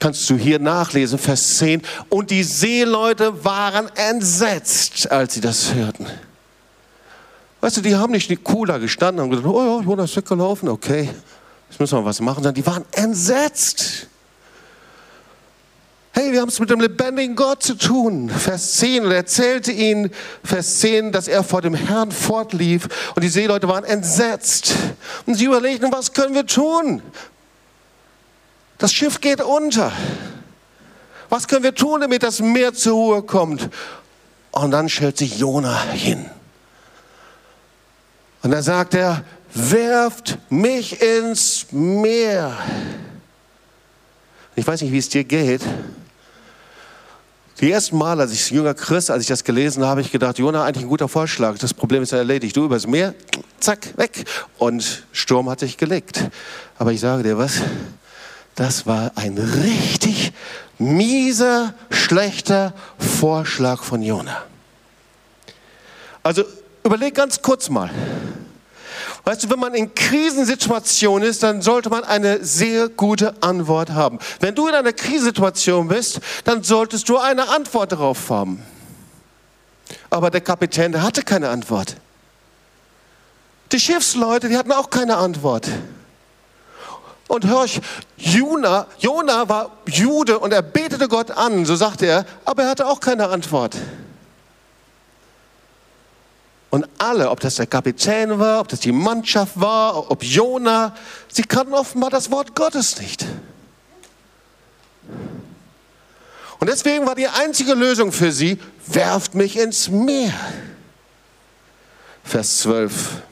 [0.00, 6.06] kannst du hier nachlesen, Vers 10, und die Seeleute waren entsetzt, als sie das hörten.
[7.60, 10.68] Weißt du, die haben nicht cool da gestanden und gesagt, oh ja, Jonas ist weggelaufen,
[10.68, 11.10] okay,
[11.68, 14.08] jetzt müssen wir was machen, sondern die waren entsetzt.
[16.12, 18.28] Hey, wir haben es mit dem lebendigen Gott zu tun.
[18.30, 19.04] Vers 10.
[19.04, 20.10] Und er erzählte ihnen,
[20.42, 24.74] Vers 10, dass er vor dem Herrn fortlief und die Seeleute waren entsetzt.
[25.26, 27.00] Und sie überlegten, was können wir tun?
[28.80, 29.92] Das Schiff geht unter.
[31.28, 33.68] Was können wir tun, damit das Meer zur Ruhe kommt?
[34.52, 36.24] Und dann stellt sich Jona hin.
[38.42, 42.56] Und dann sagt er, werft mich ins Meer.
[44.56, 45.60] Ich weiß nicht, wie es dir geht.
[47.60, 50.38] Die ersten Mal, als ich jünger Christ, als ich das gelesen habe, habe ich gedacht,
[50.38, 51.58] Jona, eigentlich ein guter Vorschlag.
[51.58, 52.56] Das Problem ist ja erledigt.
[52.56, 53.14] Du übers Meer,
[53.60, 54.24] zack, weg.
[54.56, 56.30] Und Sturm hat sich gelegt.
[56.78, 57.60] Aber ich sage dir was,
[58.54, 60.32] das war ein richtig
[60.78, 64.42] mieser, schlechter Vorschlag von Jona.
[66.22, 66.44] Also
[66.84, 67.90] überleg ganz kurz mal.
[69.24, 74.18] Weißt du, wenn man in Krisensituationen ist, dann sollte man eine sehr gute Antwort haben.
[74.40, 78.62] Wenn du in einer Krisensituation bist, dann solltest du eine Antwort darauf haben.
[80.08, 81.96] Aber der Kapitän, der hatte keine Antwort.
[83.72, 85.68] Die Schiffsleute, die hatten auch keine Antwort.
[87.30, 87.80] Und hör ich,
[88.16, 92.88] Jona, Jona war Jude und er betete Gott an, so sagte er, aber er hatte
[92.88, 93.76] auch keine Antwort.
[96.70, 100.92] Und alle, ob das der Kapitän war, ob das die Mannschaft war, ob Jona,
[101.28, 103.24] sie kannten offenbar das Wort Gottes nicht.
[106.58, 110.34] Und deswegen war die einzige Lösung für sie, werft mich ins Meer.
[112.24, 113.22] Vers 12.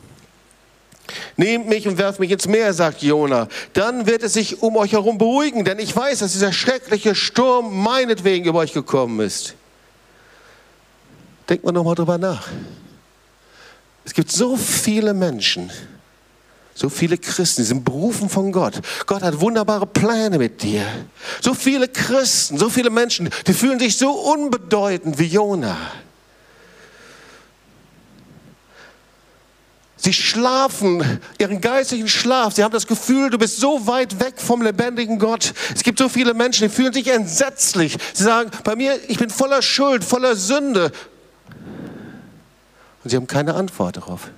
[1.36, 3.48] Nehmt mich und werft mich ins Meer, sagt Jona.
[3.72, 7.82] Dann wird es sich um euch herum beruhigen, denn ich weiß, dass dieser schreckliche Sturm
[7.82, 9.54] meinetwegen über euch gekommen ist.
[11.48, 12.48] Denkt mal nochmal drüber nach.
[14.04, 15.70] Es gibt so viele Menschen,
[16.74, 18.80] so viele Christen, die sind berufen von Gott.
[19.06, 20.86] Gott hat wunderbare Pläne mit dir.
[21.40, 25.76] So viele Christen, so viele Menschen, die fühlen sich so unbedeutend wie Jona.
[30.00, 32.54] Sie schlafen ihren geistigen Schlaf.
[32.54, 35.52] Sie haben das Gefühl, du bist so weit weg vom lebendigen Gott.
[35.74, 37.98] Es gibt so viele Menschen, die fühlen sich entsetzlich.
[38.14, 40.92] Sie sagen, bei mir, ich bin voller Schuld, voller Sünde.
[43.02, 44.30] Und sie haben keine Antwort darauf.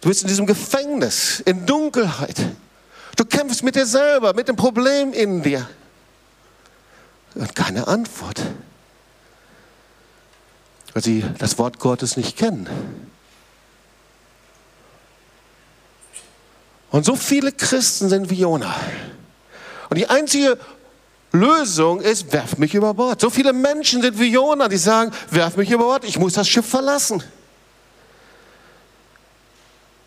[0.00, 2.36] Du bist in diesem Gefängnis, in Dunkelheit.
[3.14, 5.68] Du kämpfst mit dir selber, mit dem Problem in dir.
[7.36, 8.42] Und keine Antwort.
[10.92, 12.68] Weil sie das Wort Gottes nicht kennen.
[16.90, 18.74] Und so viele Christen sind wie Jona.
[19.90, 20.58] Und die einzige
[21.32, 23.20] Lösung ist, werf mich über Bord.
[23.20, 26.48] So viele Menschen sind wie Jona, die sagen, werf mich über Bord, ich muss das
[26.48, 27.22] Schiff verlassen.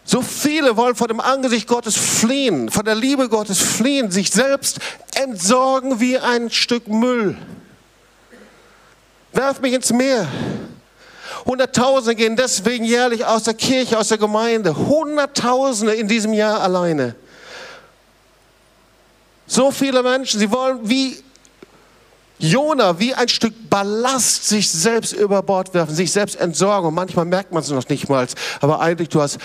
[0.04, 4.80] So viele wollen vor dem Angesicht Gottes fliehen, von der Liebe Gottes fliehen, sich selbst
[5.16, 7.38] entsorgen wie ein Stück Müll.
[9.32, 10.28] Werf mich ins Meer.
[11.46, 14.76] Hunderttausende gehen deswegen jährlich aus der Kirche, aus der Gemeinde.
[14.76, 17.16] Hunderttausende in diesem Jahr alleine.
[19.48, 21.22] So viele Menschen, sie wollen wie
[22.40, 26.88] Jona, wie ein Stück Ballast sich selbst über Bord werfen, sich selbst entsorgen.
[26.88, 28.28] Und manchmal merkt man es noch nicht mal.
[28.62, 29.38] Aber eigentlich, du hast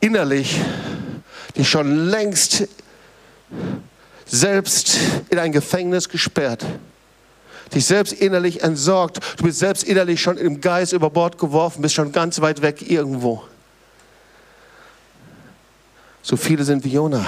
[0.00, 0.60] innerlich
[1.56, 2.68] dich schon längst
[4.26, 6.64] selbst in ein Gefängnis gesperrt
[7.74, 9.20] dich selbst innerlich entsorgt.
[9.38, 12.88] Du bist selbst innerlich schon im Geist über Bord geworfen, bist schon ganz weit weg
[12.88, 13.42] irgendwo.
[16.22, 17.26] So viele sind wie Jona.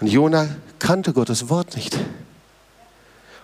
[0.00, 0.48] Und Jona
[0.78, 1.98] kannte Gottes Wort nicht.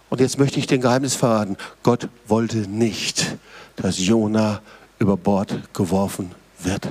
[0.08, 1.56] Und jetzt möchte ich den Geheimnis verraten.
[1.82, 3.36] Gott wollte nicht,
[3.76, 4.60] dass Jona
[4.98, 6.88] über Bord geworfen wird.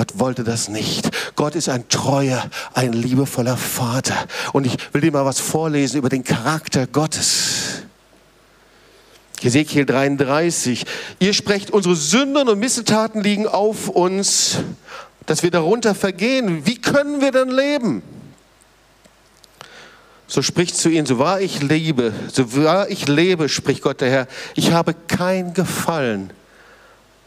[0.00, 1.10] Gott wollte das nicht.
[1.36, 4.16] Gott ist ein treuer, ein liebevoller Vater.
[4.54, 7.82] Und ich will dir mal was vorlesen über den Charakter Gottes.
[9.42, 10.86] Ezekiel 33.
[11.18, 14.60] Ihr sprecht, unsere Sünden und Missetaten liegen auf uns,
[15.26, 16.64] dass wir darunter vergehen.
[16.64, 18.02] Wie können wir dann leben?
[20.28, 24.10] So spricht zu ihnen, so wahr ich lebe, so wahr ich lebe, spricht Gott der
[24.10, 26.30] Herr, ich habe kein Gefallen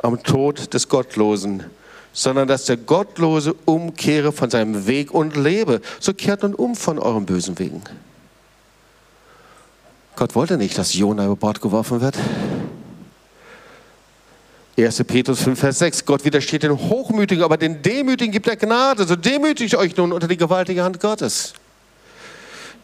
[0.01, 1.65] am Tod des Gottlosen
[2.13, 5.81] sondern dass der Gottlose umkehre von seinem Weg und lebe.
[5.99, 7.81] So kehrt nun um von euren bösen Wegen.
[10.15, 12.17] Gott wollte nicht, dass Jona über Bord geworfen wird.
[14.77, 15.03] 1.
[15.03, 16.05] Petrus 5, Vers 6.
[16.05, 19.05] Gott widersteht den Hochmütigen, aber den Demütigen gibt er Gnade.
[19.05, 21.53] So demütigt euch nun unter die gewaltige Hand Gottes.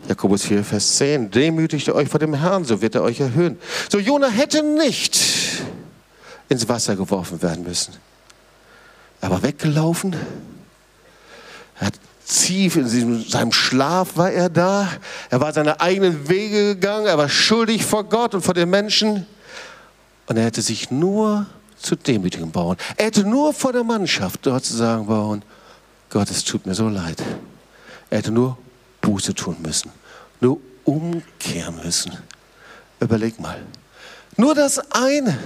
[0.08, 1.32] Jakobus 4, Vers 10.
[1.32, 3.60] Demütigt euch vor dem Herrn, so wird er euch erhöhen.
[3.90, 5.20] So Jona hätte nicht
[6.48, 7.94] ins Wasser geworfen werden müssen.
[9.22, 10.16] Er war weggelaufen.
[11.80, 14.88] Er hat tief in seinem Schlaf war er da.
[15.30, 17.08] Er war seine eigenen Wege gegangen.
[17.08, 19.26] Er war schuldig vor Gott und vor den Menschen.
[20.28, 22.78] Und er hätte sich nur zu demütigen bauen.
[22.98, 25.44] Er hätte nur vor der Mannschaft dort zu sagen bauen,
[26.10, 27.22] Gott, es tut mir so leid.
[28.10, 28.58] Er hätte nur
[29.02, 29.92] Buße tun müssen.
[30.40, 32.18] Nur umkehren müssen.
[33.00, 33.62] Überleg mal.
[34.38, 35.38] Nur das eine.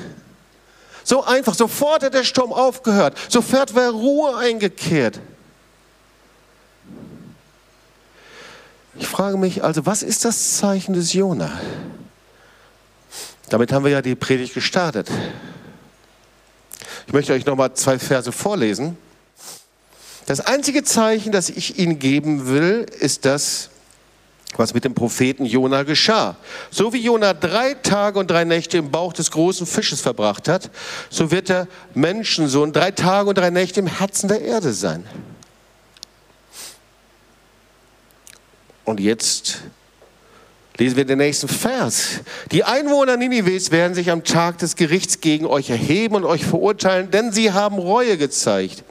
[1.03, 5.19] So einfach, sofort hat der Sturm aufgehört, sofort wäre Ruhe eingekehrt.
[8.95, 11.59] Ich frage mich also, was ist das Zeichen des Jona?
[13.49, 15.09] Damit haben wir ja die Predigt gestartet.
[17.07, 18.97] Ich möchte euch nochmal zwei Verse vorlesen.
[20.25, 23.69] Das einzige Zeichen, das ich Ihnen geben will, ist das,
[24.57, 26.35] was mit dem Propheten Jona geschah.
[26.71, 30.69] So wie Jona drei Tage und drei Nächte im Bauch des großen Fisches verbracht hat,
[31.09, 35.05] so wird der Menschensohn drei Tage und drei Nächte im Herzen der Erde sein.
[38.85, 39.61] Und jetzt
[40.77, 42.21] lesen wir den nächsten Vers.
[42.51, 47.11] Die Einwohner Ninives werden sich am Tag des Gerichts gegen euch erheben und euch verurteilen,
[47.11, 48.83] denn sie haben Reue gezeigt,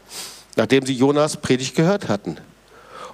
[0.57, 2.39] nachdem sie Jonas Predigt gehört hatten.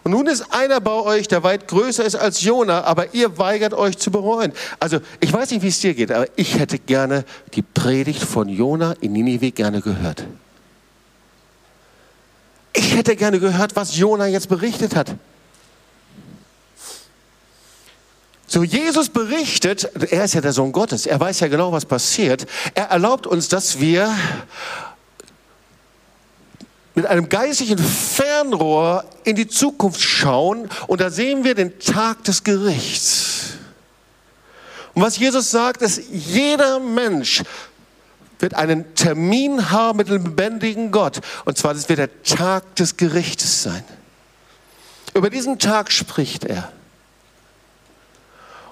[0.05, 3.75] Und nun ist einer bei euch, der weit größer ist als Jona, aber ihr weigert
[3.75, 4.53] euch zu bereuen.
[4.81, 8.49] Also ich weiß nicht, wie es dir geht, aber ich hätte gerne die Predigt von
[8.49, 10.25] Jona in Ninive gerne gehört.
[12.73, 15.15] Ich hätte gerne gehört, was Jona jetzt berichtet hat.
[18.51, 22.47] So, Jesus berichtet, er ist ja der Sohn Gottes, er weiß ja genau, was passiert.
[22.75, 24.11] Er erlaubt uns, dass wir
[26.99, 32.43] mit einem geistlichen Fernrohr in die Zukunft schauen und da sehen wir den Tag des
[32.43, 33.51] Gerichts.
[34.95, 37.45] Und was Jesus sagt, ist, jeder Mensch
[38.41, 41.21] wird einen Termin haben mit dem lebendigen Gott.
[41.45, 43.85] Und zwar, das wird der Tag des Gerichtes sein.
[45.15, 46.73] Über diesen Tag spricht er.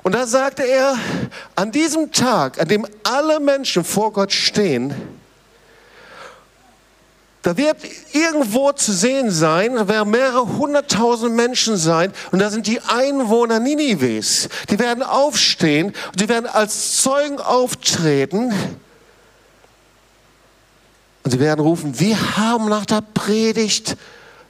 [0.03, 0.99] Und da sagte er,
[1.55, 4.93] an diesem Tag, an dem alle Menschen vor Gott stehen,
[7.47, 7.77] da wird
[8.13, 13.61] irgendwo zu sehen sein, da werden mehrere hunderttausend Menschen sein und da sind die Einwohner
[13.61, 14.49] Ninives.
[14.69, 18.53] Die werden aufstehen und die werden als Zeugen auftreten
[21.23, 23.97] und sie werden rufen, wir haben nach der Predigt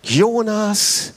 [0.02, 1.12] Jonas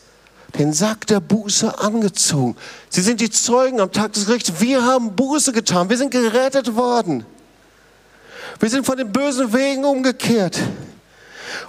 [0.58, 2.58] den Sack der Buße angezogen.
[2.90, 4.52] Sie sind die Zeugen am Tag des Gerichts.
[4.60, 5.90] Wir haben Buße getan.
[5.90, 7.26] Wir sind gerettet worden.
[8.60, 10.60] Wir sind von den bösen Wegen umgekehrt.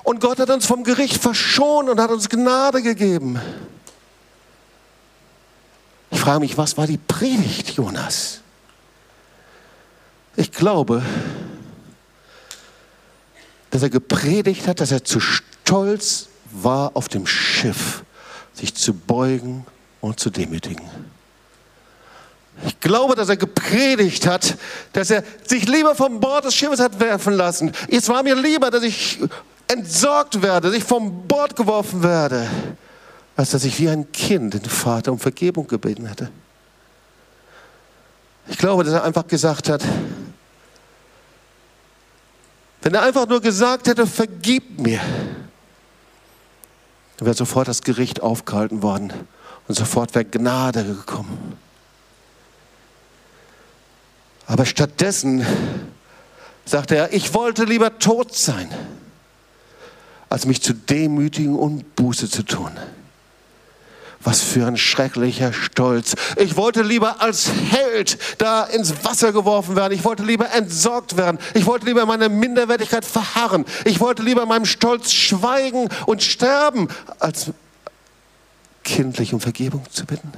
[0.02, 3.40] Und Gott hat uns vom Gericht verschont und hat uns Gnade gegeben.
[6.10, 8.40] Ich frage mich, was war die Predigt Jonas?
[10.36, 11.02] Ich glaube,
[13.70, 18.02] dass er gepredigt hat, dass er zu stolz war, auf dem Schiff
[18.54, 19.64] sich zu beugen
[20.00, 20.88] und zu demütigen.
[22.66, 24.56] Ich glaube, dass er gepredigt hat,
[24.92, 27.72] dass er sich lieber vom Bord des Schiffes hat werfen lassen.
[27.88, 29.18] Es war mir lieber, dass ich
[29.70, 32.48] entsorgt werde, dass ich vom Bord geworfen werde,
[33.36, 36.30] als dass ich wie ein Kind den Vater um Vergebung gebeten hätte.
[38.48, 39.84] Ich glaube, dass er einfach gesagt hat,
[42.82, 45.00] wenn er einfach nur gesagt hätte, vergib mir,
[47.16, 49.12] dann wäre sofort das Gericht aufgehalten worden
[49.68, 51.56] und sofort wäre Gnade gekommen.
[54.46, 55.46] Aber stattdessen
[56.64, 58.68] sagte er, ich wollte lieber tot sein,
[60.30, 62.70] als mich zu demütigen und Buße zu tun.
[64.22, 66.14] Was für ein schrecklicher Stolz.
[66.36, 69.94] Ich wollte lieber als Held da ins Wasser geworfen werden.
[69.94, 71.38] Ich wollte lieber entsorgt werden.
[71.54, 73.64] Ich wollte lieber meine Minderwertigkeit verharren.
[73.84, 77.50] Ich wollte lieber meinem Stolz schweigen und sterben, als
[78.84, 80.32] kindlich um Vergebung zu bitten.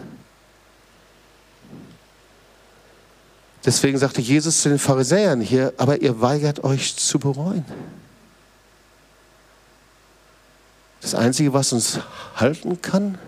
[3.65, 7.65] Deswegen sagte Jesus zu den Pharisäern hier, aber ihr weigert euch zu bereuen.
[11.03, 11.99] Das Einzige, was uns
[12.37, 13.19] halten kann,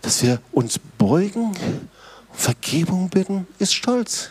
[0.00, 1.58] dass wir uns beugen und
[2.32, 4.30] Vergebung bitten, ist Stolz.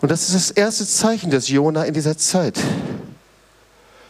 [0.00, 2.58] Und das ist das erste Zeichen des Jona in dieser Zeit.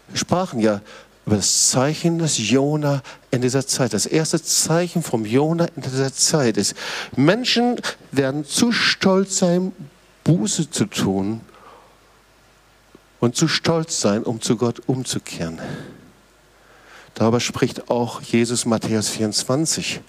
[0.09, 0.81] Wir sprachen ja
[1.27, 3.93] über das Zeichen des Jona in dieser Zeit.
[3.93, 6.75] Das erste Zeichen vom Jona in dieser Zeit ist,
[7.17, 7.79] Menschen
[8.13, 9.73] werden zu stolz sein,
[10.25, 11.43] Buße zu tun
[13.21, 15.61] und zu stolz sein, um zu Gott umzukehren.
[17.14, 20.01] Darüber spricht auch Jesus Matthäus 24.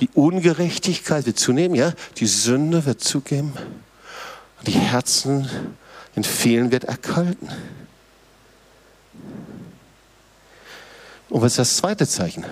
[0.00, 3.54] Die Ungerechtigkeit wird zunehmen, ja, die Sünde wird zugeben,
[4.66, 5.48] die Herzen
[6.14, 7.48] in vielen wird erkalten.
[11.30, 12.44] Und was ist das zweite Zeichen?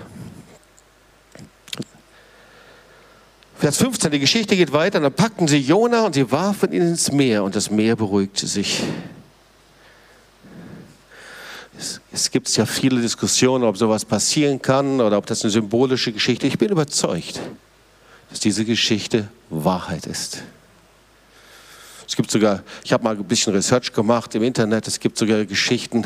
[3.59, 5.01] Vers 15, die Geschichte geht weiter.
[5.01, 8.83] Dann packten sie Jona und sie warfen ihn ins Meer und das Meer beruhigte sich.
[11.81, 16.13] Es, es gibt ja viele Diskussionen, ob sowas passieren kann oder ob das eine symbolische
[16.13, 16.53] Geschichte ist.
[16.53, 17.41] Ich bin überzeugt,
[18.29, 20.43] dass diese Geschichte Wahrheit ist.
[22.07, 25.47] Es gibt sogar, ich habe mal ein bisschen Research gemacht im Internet, es gibt sogar
[25.47, 26.05] Geschichten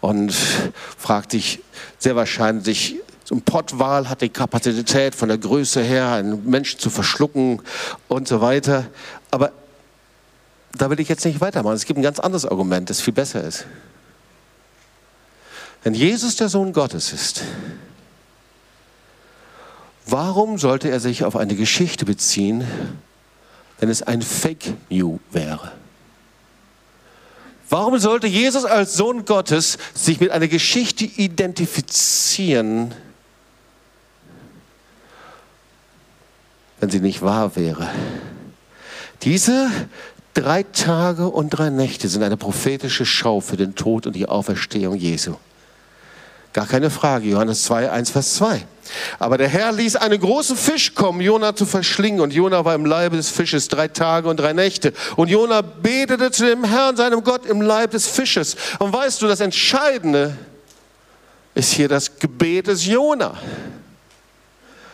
[0.00, 0.34] und
[0.98, 1.60] fragt sich
[1.98, 6.90] sehr wahrscheinlich, so ein Pottwal hat die Kapazität von der Größe her, einen Menschen zu
[6.90, 7.62] verschlucken
[8.08, 8.86] und so weiter.
[9.30, 9.52] Aber
[10.76, 11.76] da will ich jetzt nicht weitermachen.
[11.76, 13.64] Es gibt ein ganz anderes Argument, das viel besser ist.
[15.84, 17.42] Wenn Jesus der Sohn Gottes ist,
[20.06, 22.66] warum sollte er sich auf eine Geschichte beziehen,
[23.78, 25.72] wenn es ein Fake New wäre.
[27.68, 32.94] Warum sollte Jesus als Sohn Gottes sich mit einer Geschichte identifizieren,
[36.80, 37.90] wenn sie nicht wahr wäre?
[39.22, 39.70] Diese
[40.34, 44.94] drei Tage und drei Nächte sind eine prophetische Schau für den Tod und die Auferstehung
[44.94, 45.36] Jesu.
[46.54, 48.64] Gar keine Frage, Johannes 2, 1, Vers 2.
[49.18, 52.20] Aber der Herr ließ einen großen Fisch kommen, Jona zu verschlingen.
[52.20, 54.92] Und Jona war im Leibe des Fisches drei Tage und drei Nächte.
[55.16, 58.56] Und Jona betete zu dem Herrn, seinem Gott, im Leib des Fisches.
[58.78, 60.36] Und weißt du, das Entscheidende
[61.56, 63.36] ist hier das Gebet des Jona.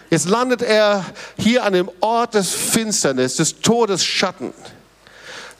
[0.08, 1.04] Jetzt landet er
[1.38, 4.54] hier an dem Ort des Finsternis, des Todesschatten.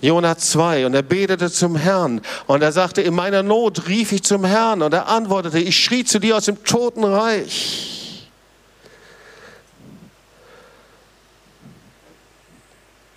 [0.01, 4.23] Jona 2 und er betete zum Herrn und er sagte, in meiner Not rief ich
[4.23, 8.29] zum Herrn und er antwortete, ich schrie zu dir aus dem Totenreich.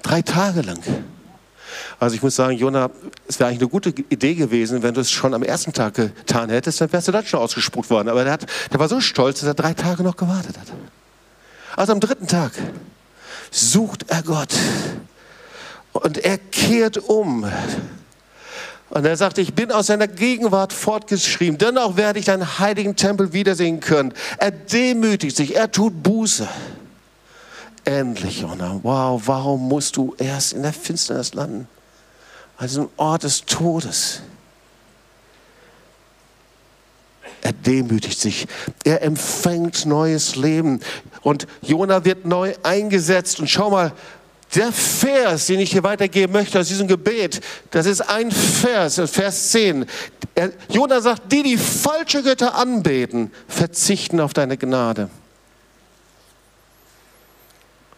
[0.02, 0.82] Drei Tage lang.
[2.00, 2.90] Also ich muss sagen, Jona,
[3.28, 6.50] es wäre eigentlich eine gute Idee gewesen, wenn du es schon am ersten Tag getan
[6.50, 8.10] hättest, dann wärst du dann schon ausgespuckt worden.
[8.10, 10.68] Aber der, hat, der war so stolz, dass er drei Tage noch gewartet hat.
[11.78, 12.52] Also am dritten Tag
[13.52, 14.54] sucht er Gott
[15.94, 17.50] und er kehrt um.
[18.90, 23.34] Und er sagte, ich bin aus seiner Gegenwart fortgeschrieben, dennoch werde ich deinen heiligen Tempel
[23.34, 24.14] wiedersehen können.
[24.38, 26.48] Er demütigt sich, er tut Buße.
[27.86, 28.80] Endlich, Jona.
[28.84, 31.68] Wow, warum musst du erst in der Finsternis landen?
[32.58, 34.22] An diesem Ort des Todes.
[37.42, 38.48] Er demütigt sich.
[38.86, 40.80] Er empfängt neues Leben.
[41.24, 43.42] Und Jona wird neu eingesetzt.
[43.42, 43.92] Und schau mal,
[44.56, 47.42] der Vers, den ich hier weitergeben möchte aus diesem Gebet,
[47.72, 49.86] das ist ein Vers, Vers 10.
[50.70, 55.10] Jona sagt, die, die falsche Götter anbeten, verzichten auf deine Gnade.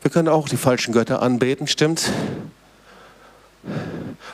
[0.01, 2.11] Wir können auch die falschen Götter anbeten, stimmt?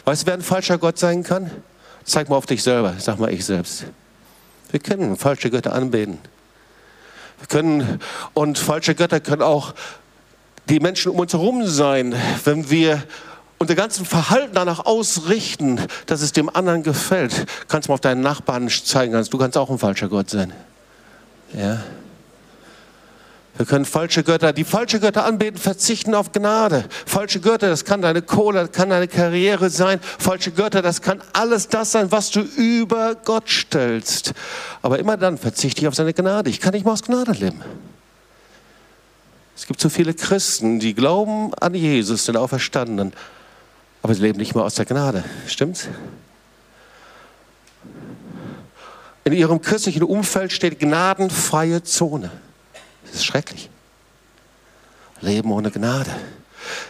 [0.03, 1.49] Weißt du, wer ein falscher Gott sein kann?
[2.03, 3.86] Zeig mal auf dich selber, sag mal ich selbst.
[4.72, 6.17] Wir können falsche Götter anbeten.
[7.39, 7.99] Wir können,
[8.34, 9.74] und falsche Götter können auch
[10.70, 13.03] die Menschen um uns herum sein, wenn wir
[13.57, 17.45] unser ganzen Verhalten danach ausrichten, dass es dem anderen gefällt.
[17.68, 20.51] Kannst du mal auf deinen Nachbarn zeigen, du kannst auch ein falscher Gott sein.
[21.53, 21.82] Ja.
[23.57, 26.86] Wir können falsche Götter, die falsche Götter anbeten, verzichten auf Gnade.
[27.05, 29.99] Falsche Götter, das kann deine Kohle, das kann deine Karriere sein.
[30.01, 34.34] Falsche Götter, das kann alles das sein, was du über Gott stellst.
[34.82, 36.49] Aber immer dann verzichte ich auf seine Gnade.
[36.49, 37.62] Ich kann nicht mehr aus Gnade leben.
[39.55, 43.13] Es gibt so viele Christen, die glauben an Jesus, den Auferstandenen,
[44.01, 45.23] aber sie leben nicht mehr aus der Gnade.
[45.47, 45.87] Stimmt's?
[49.23, 52.31] In ihrem christlichen Umfeld steht gnadenfreie Zone.
[53.05, 53.69] Das ist schrecklich.
[55.21, 56.09] Leben ohne Gnade.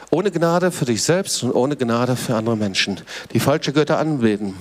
[0.10, 3.02] Ohne Gnade für dich selbst und ohne Gnade für andere Menschen,
[3.34, 4.54] die falsche Götter anbeten.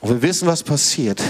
[0.00, 1.22] Und wir wissen, was passiert.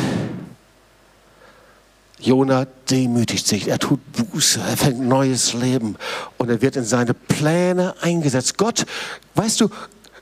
[2.20, 5.96] Jona demütigt sich, er tut Buße, er fängt neues Leben
[6.38, 8.58] und er wird in seine Pläne eingesetzt.
[8.58, 8.86] Gott,
[9.34, 9.68] weißt du,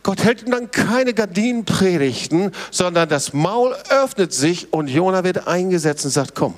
[0.02, 6.04] Gott hält ihm dann keine Gardinenpredigten, sondern das Maul öffnet sich und Jona wird eingesetzt
[6.04, 6.54] und sagt, komm,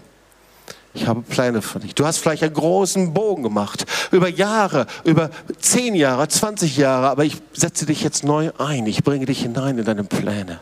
[0.93, 1.95] ich habe Pläne für dich.
[1.95, 7.25] Du hast vielleicht einen großen Bogen gemacht, über Jahre, über zehn Jahre, 20 Jahre, aber
[7.25, 8.87] ich setze dich jetzt neu ein.
[8.87, 10.61] Ich bringe dich hinein in deine Pläne.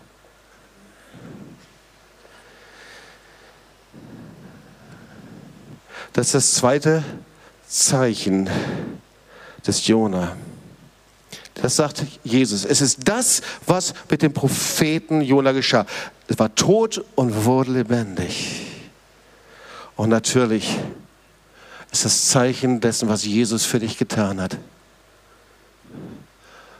[6.12, 7.04] Das ist das zweite
[7.68, 8.48] Zeichen
[9.66, 10.36] des Jona.
[11.54, 12.64] Das sagt Jesus.
[12.64, 15.86] Es ist das, was mit dem Propheten Jona geschah.
[16.28, 18.66] Es war tot und wurde lebendig.
[19.96, 20.78] Und natürlich
[21.90, 24.56] ist das Zeichen dessen, was Jesus für dich getan hat.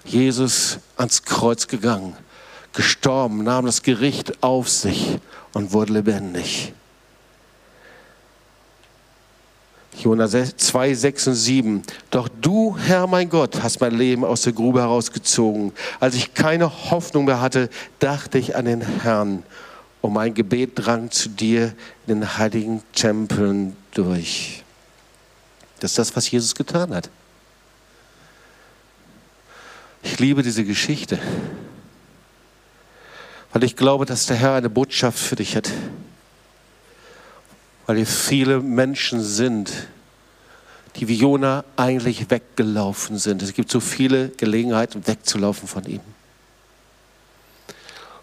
[0.05, 2.17] Jesus ans Kreuz gegangen,
[2.73, 5.19] gestorben, nahm das Gericht auf sich
[5.53, 6.73] und wurde lebendig.
[10.03, 11.83] Jona 2, 6 und 7.
[12.11, 15.73] Doch du, Herr mein Gott, hast mein Leben aus der Grube herausgezogen.
[15.99, 17.69] Als ich keine Hoffnung mehr hatte,
[17.99, 19.43] dachte ich an den Herrn
[20.01, 21.75] und mein Gebet drang zu dir
[22.07, 24.63] in den heiligen Tempeln durch.
[25.81, 27.11] Das ist das, was Jesus getan hat.
[30.03, 31.19] Ich liebe diese Geschichte,
[33.53, 35.71] weil ich glaube, dass der Herr eine Botschaft für dich hat
[37.89, 39.73] weil hier viele Menschen sind,
[40.97, 43.41] die wie Jona eigentlich weggelaufen sind.
[43.41, 46.03] Es gibt so viele Gelegenheiten, wegzulaufen von ihm.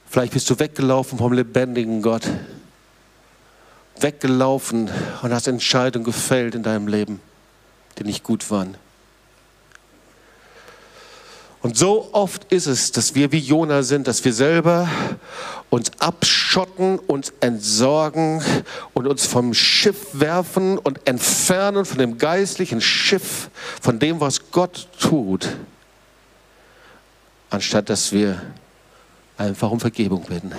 [0.08, 2.30] Vielleicht bist du weggelaufen vom lebendigen Gott,
[4.00, 4.92] weggelaufen
[5.24, 7.20] und hast Entscheidungen gefällt in deinem Leben,
[7.98, 8.78] die nicht gut waren.
[11.66, 14.88] Und so oft ist es, dass wir wie Jona sind, dass wir selber
[15.72, 18.44] uns abschotten, uns entsorgen
[18.94, 23.50] und uns vom Schiff werfen und entfernen von dem geistlichen Schiff,
[23.82, 25.50] von dem, was Gott tut,
[27.50, 28.40] anstatt dass wir
[29.36, 30.52] einfach um Vergebung bitten,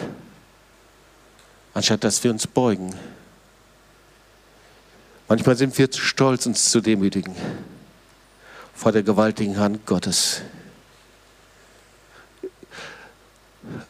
[1.72, 2.96] anstatt dass wir uns beugen.
[5.28, 7.36] Manchmal sind wir zu stolz, uns zu demütigen
[8.74, 10.42] vor der gewaltigen Hand Gottes.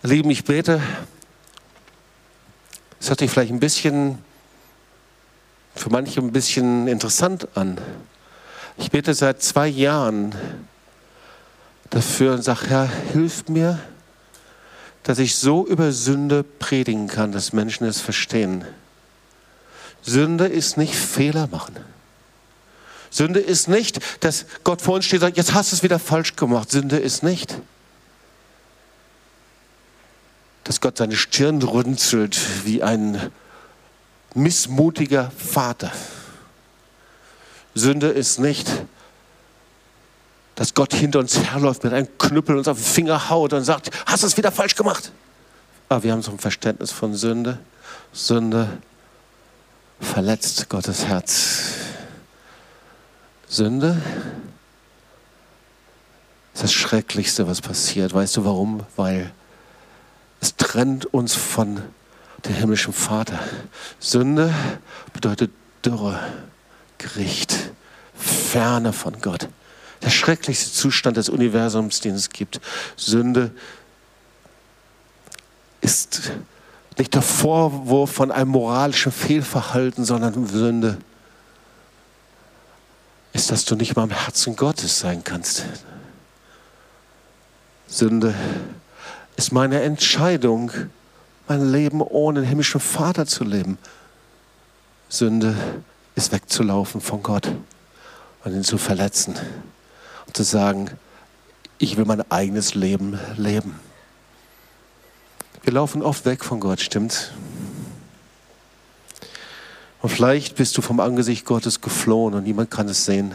[0.02, 0.80] Lieben, ich bete,
[3.00, 4.18] es hört sich vielleicht ein bisschen,
[5.74, 7.78] für manche ein bisschen interessant an.
[8.78, 10.34] Ich bete seit zwei Jahren
[11.90, 13.78] dafür und sage, Herr, hilf mir,
[15.02, 18.64] dass ich so über Sünde predigen kann, dass Menschen es verstehen.
[20.02, 21.76] Sünde ist nicht Fehler machen.
[23.10, 25.98] Sünde ist nicht, dass Gott vor uns steht und sagt, jetzt hast du es wieder
[25.98, 26.70] falsch gemacht.
[26.70, 27.56] Sünde ist nicht,
[30.66, 33.30] dass Gott seine Stirn runzelt wie ein
[34.34, 35.92] missmutiger Vater.
[37.74, 38.68] Sünde ist nicht,
[40.56, 43.90] dass Gott hinter uns herläuft mit einem Knüppel uns auf den Finger haut und sagt,
[44.06, 45.12] hast du es wieder falsch gemacht.
[45.88, 47.58] Aber wir haben so ein Verständnis von Sünde.
[48.12, 48.78] Sünde
[50.00, 51.74] verletzt Gottes Herz.
[53.48, 54.02] Sünde
[56.54, 58.12] ist das Schrecklichste, was passiert.
[58.12, 58.80] Weißt du warum?
[58.96, 59.30] Weil
[60.40, 61.82] es trennt uns von
[62.44, 63.38] dem himmlischen Vater.
[63.98, 64.52] Sünde
[65.12, 65.50] bedeutet
[65.84, 66.18] Dürre,
[66.98, 67.70] Gericht,
[68.14, 69.48] Ferne von Gott.
[70.02, 72.60] Der schrecklichste Zustand des Universums, den es gibt.
[72.96, 73.50] Sünde
[75.80, 76.32] ist
[76.98, 80.98] nicht der Vorwurf von einem moralischen Fehlverhalten, sondern Sünde
[83.32, 85.64] ist, dass du nicht mal im Herzen Gottes sein kannst.
[87.86, 88.85] Sünde ist
[89.52, 90.72] meine Entscheidung,
[91.48, 93.78] mein Leben ohne den himmlischen Vater zu leben.
[95.08, 95.54] Sünde
[96.14, 97.52] ist wegzulaufen von Gott
[98.44, 99.34] und ihn zu verletzen
[100.26, 100.90] und zu sagen,
[101.78, 103.78] ich will mein eigenes Leben leben.
[105.62, 107.32] Wir laufen oft weg von Gott, stimmt's?
[110.00, 113.34] Und vielleicht bist du vom Angesicht Gottes geflohen und niemand kann es sehen.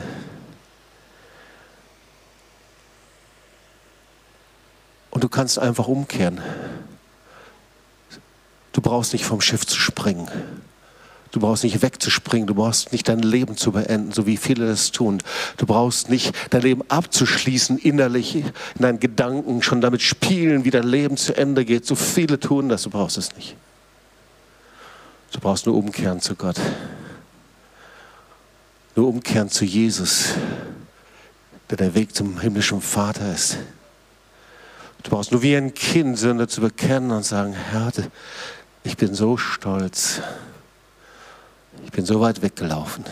[5.22, 6.41] Und du kannst einfach umkehren.
[8.74, 10.28] Du brauchst nicht vom Schiff zu springen.
[11.30, 14.89] Du brauchst nicht wegzuspringen, du brauchst nicht dein Leben zu beenden, so wie viele das
[14.89, 15.22] tun.
[15.57, 20.88] Du brauchst nicht dein Leben abzuschließen innerlich in deinen Gedanken, schon damit spielen, wie dein
[20.88, 21.86] Leben zu Ende geht.
[21.86, 23.55] So viele tun das, du brauchst es nicht.
[25.34, 26.59] Du brauchst nur umkehren zu Gott.
[28.95, 30.30] Nur umkehren zu Jesus,
[31.69, 33.59] der der Weg zum himmlischen Vater ist.
[35.04, 37.91] Du brauchst nur wie ein Kind Sünde zu bekennen und sagen, Herr,
[38.84, 40.22] ich bin so stolz
[41.91, 43.06] ich bin so weit weggelaufen.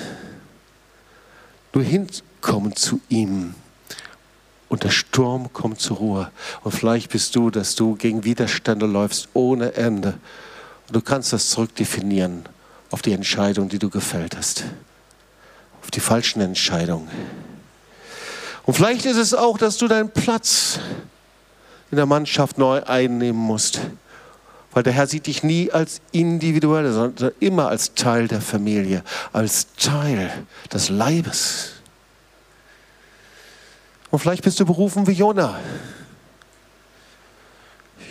[1.74, 3.54] Nur hinkommen zu ihm
[4.70, 6.32] und der Sturm kommt zur Ruhe.
[6.64, 10.18] Und vielleicht bist du, dass du gegen Widerstände läufst ohne Ende.
[10.88, 12.48] Und du kannst das zurückdefinieren
[12.92, 14.64] auf die Entscheidung, die du gefällt hast.
[15.82, 17.10] Auf die falschen Entscheidungen.
[18.64, 20.80] Und vielleicht ist es auch, dass du deinen Platz
[21.92, 23.82] in der Mannschaft neu einnehmen musst.
[24.72, 29.74] Weil der Herr sieht dich nie als Individuelle, sondern immer als Teil der Familie, als
[29.76, 30.32] Teil
[30.72, 31.72] des Leibes.
[34.12, 35.60] Und vielleicht bist du berufen wie Jona.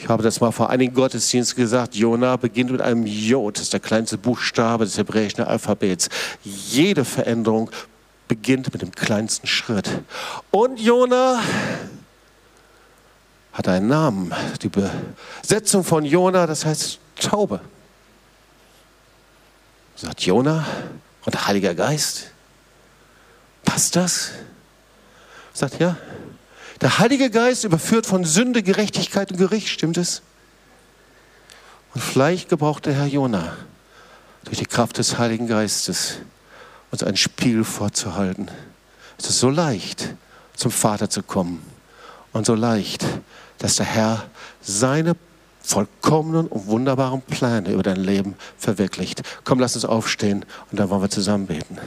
[0.00, 1.94] Ich habe das mal vor einigen Gottesdiensten gesagt.
[1.94, 6.08] Jona beginnt mit einem J, das ist der kleinste Buchstabe des hebräischen Alphabets.
[6.44, 7.70] Jede Veränderung
[8.28, 9.90] beginnt mit dem kleinsten Schritt.
[10.50, 11.40] Und Jona
[13.58, 14.32] hat einen Namen.
[14.62, 14.70] Die
[15.42, 17.60] Besetzung von Jona, das heißt Taube.
[19.96, 20.64] Sagt Jona
[21.24, 22.30] und Heiliger Geist.
[23.64, 24.30] Passt das?
[25.52, 25.96] Sagt ja.
[26.80, 30.22] Der Heilige Geist überführt von Sünde, Gerechtigkeit und Gericht, stimmt es?
[31.94, 33.56] Und vielleicht gebraucht der Herr Jona
[34.44, 36.18] durch die Kraft des Heiligen Geistes
[36.92, 38.48] uns ein Spiel vorzuhalten.
[39.18, 40.14] Es ist so leicht,
[40.54, 41.60] zum Vater zu kommen
[42.32, 43.04] und so leicht,
[43.58, 44.24] dass der Herr
[44.60, 45.14] seine
[45.62, 49.22] vollkommenen und wunderbaren Pläne über dein Leben verwirklicht.
[49.44, 51.78] Komm, lass uns aufstehen und dann wollen wir zusammen beten.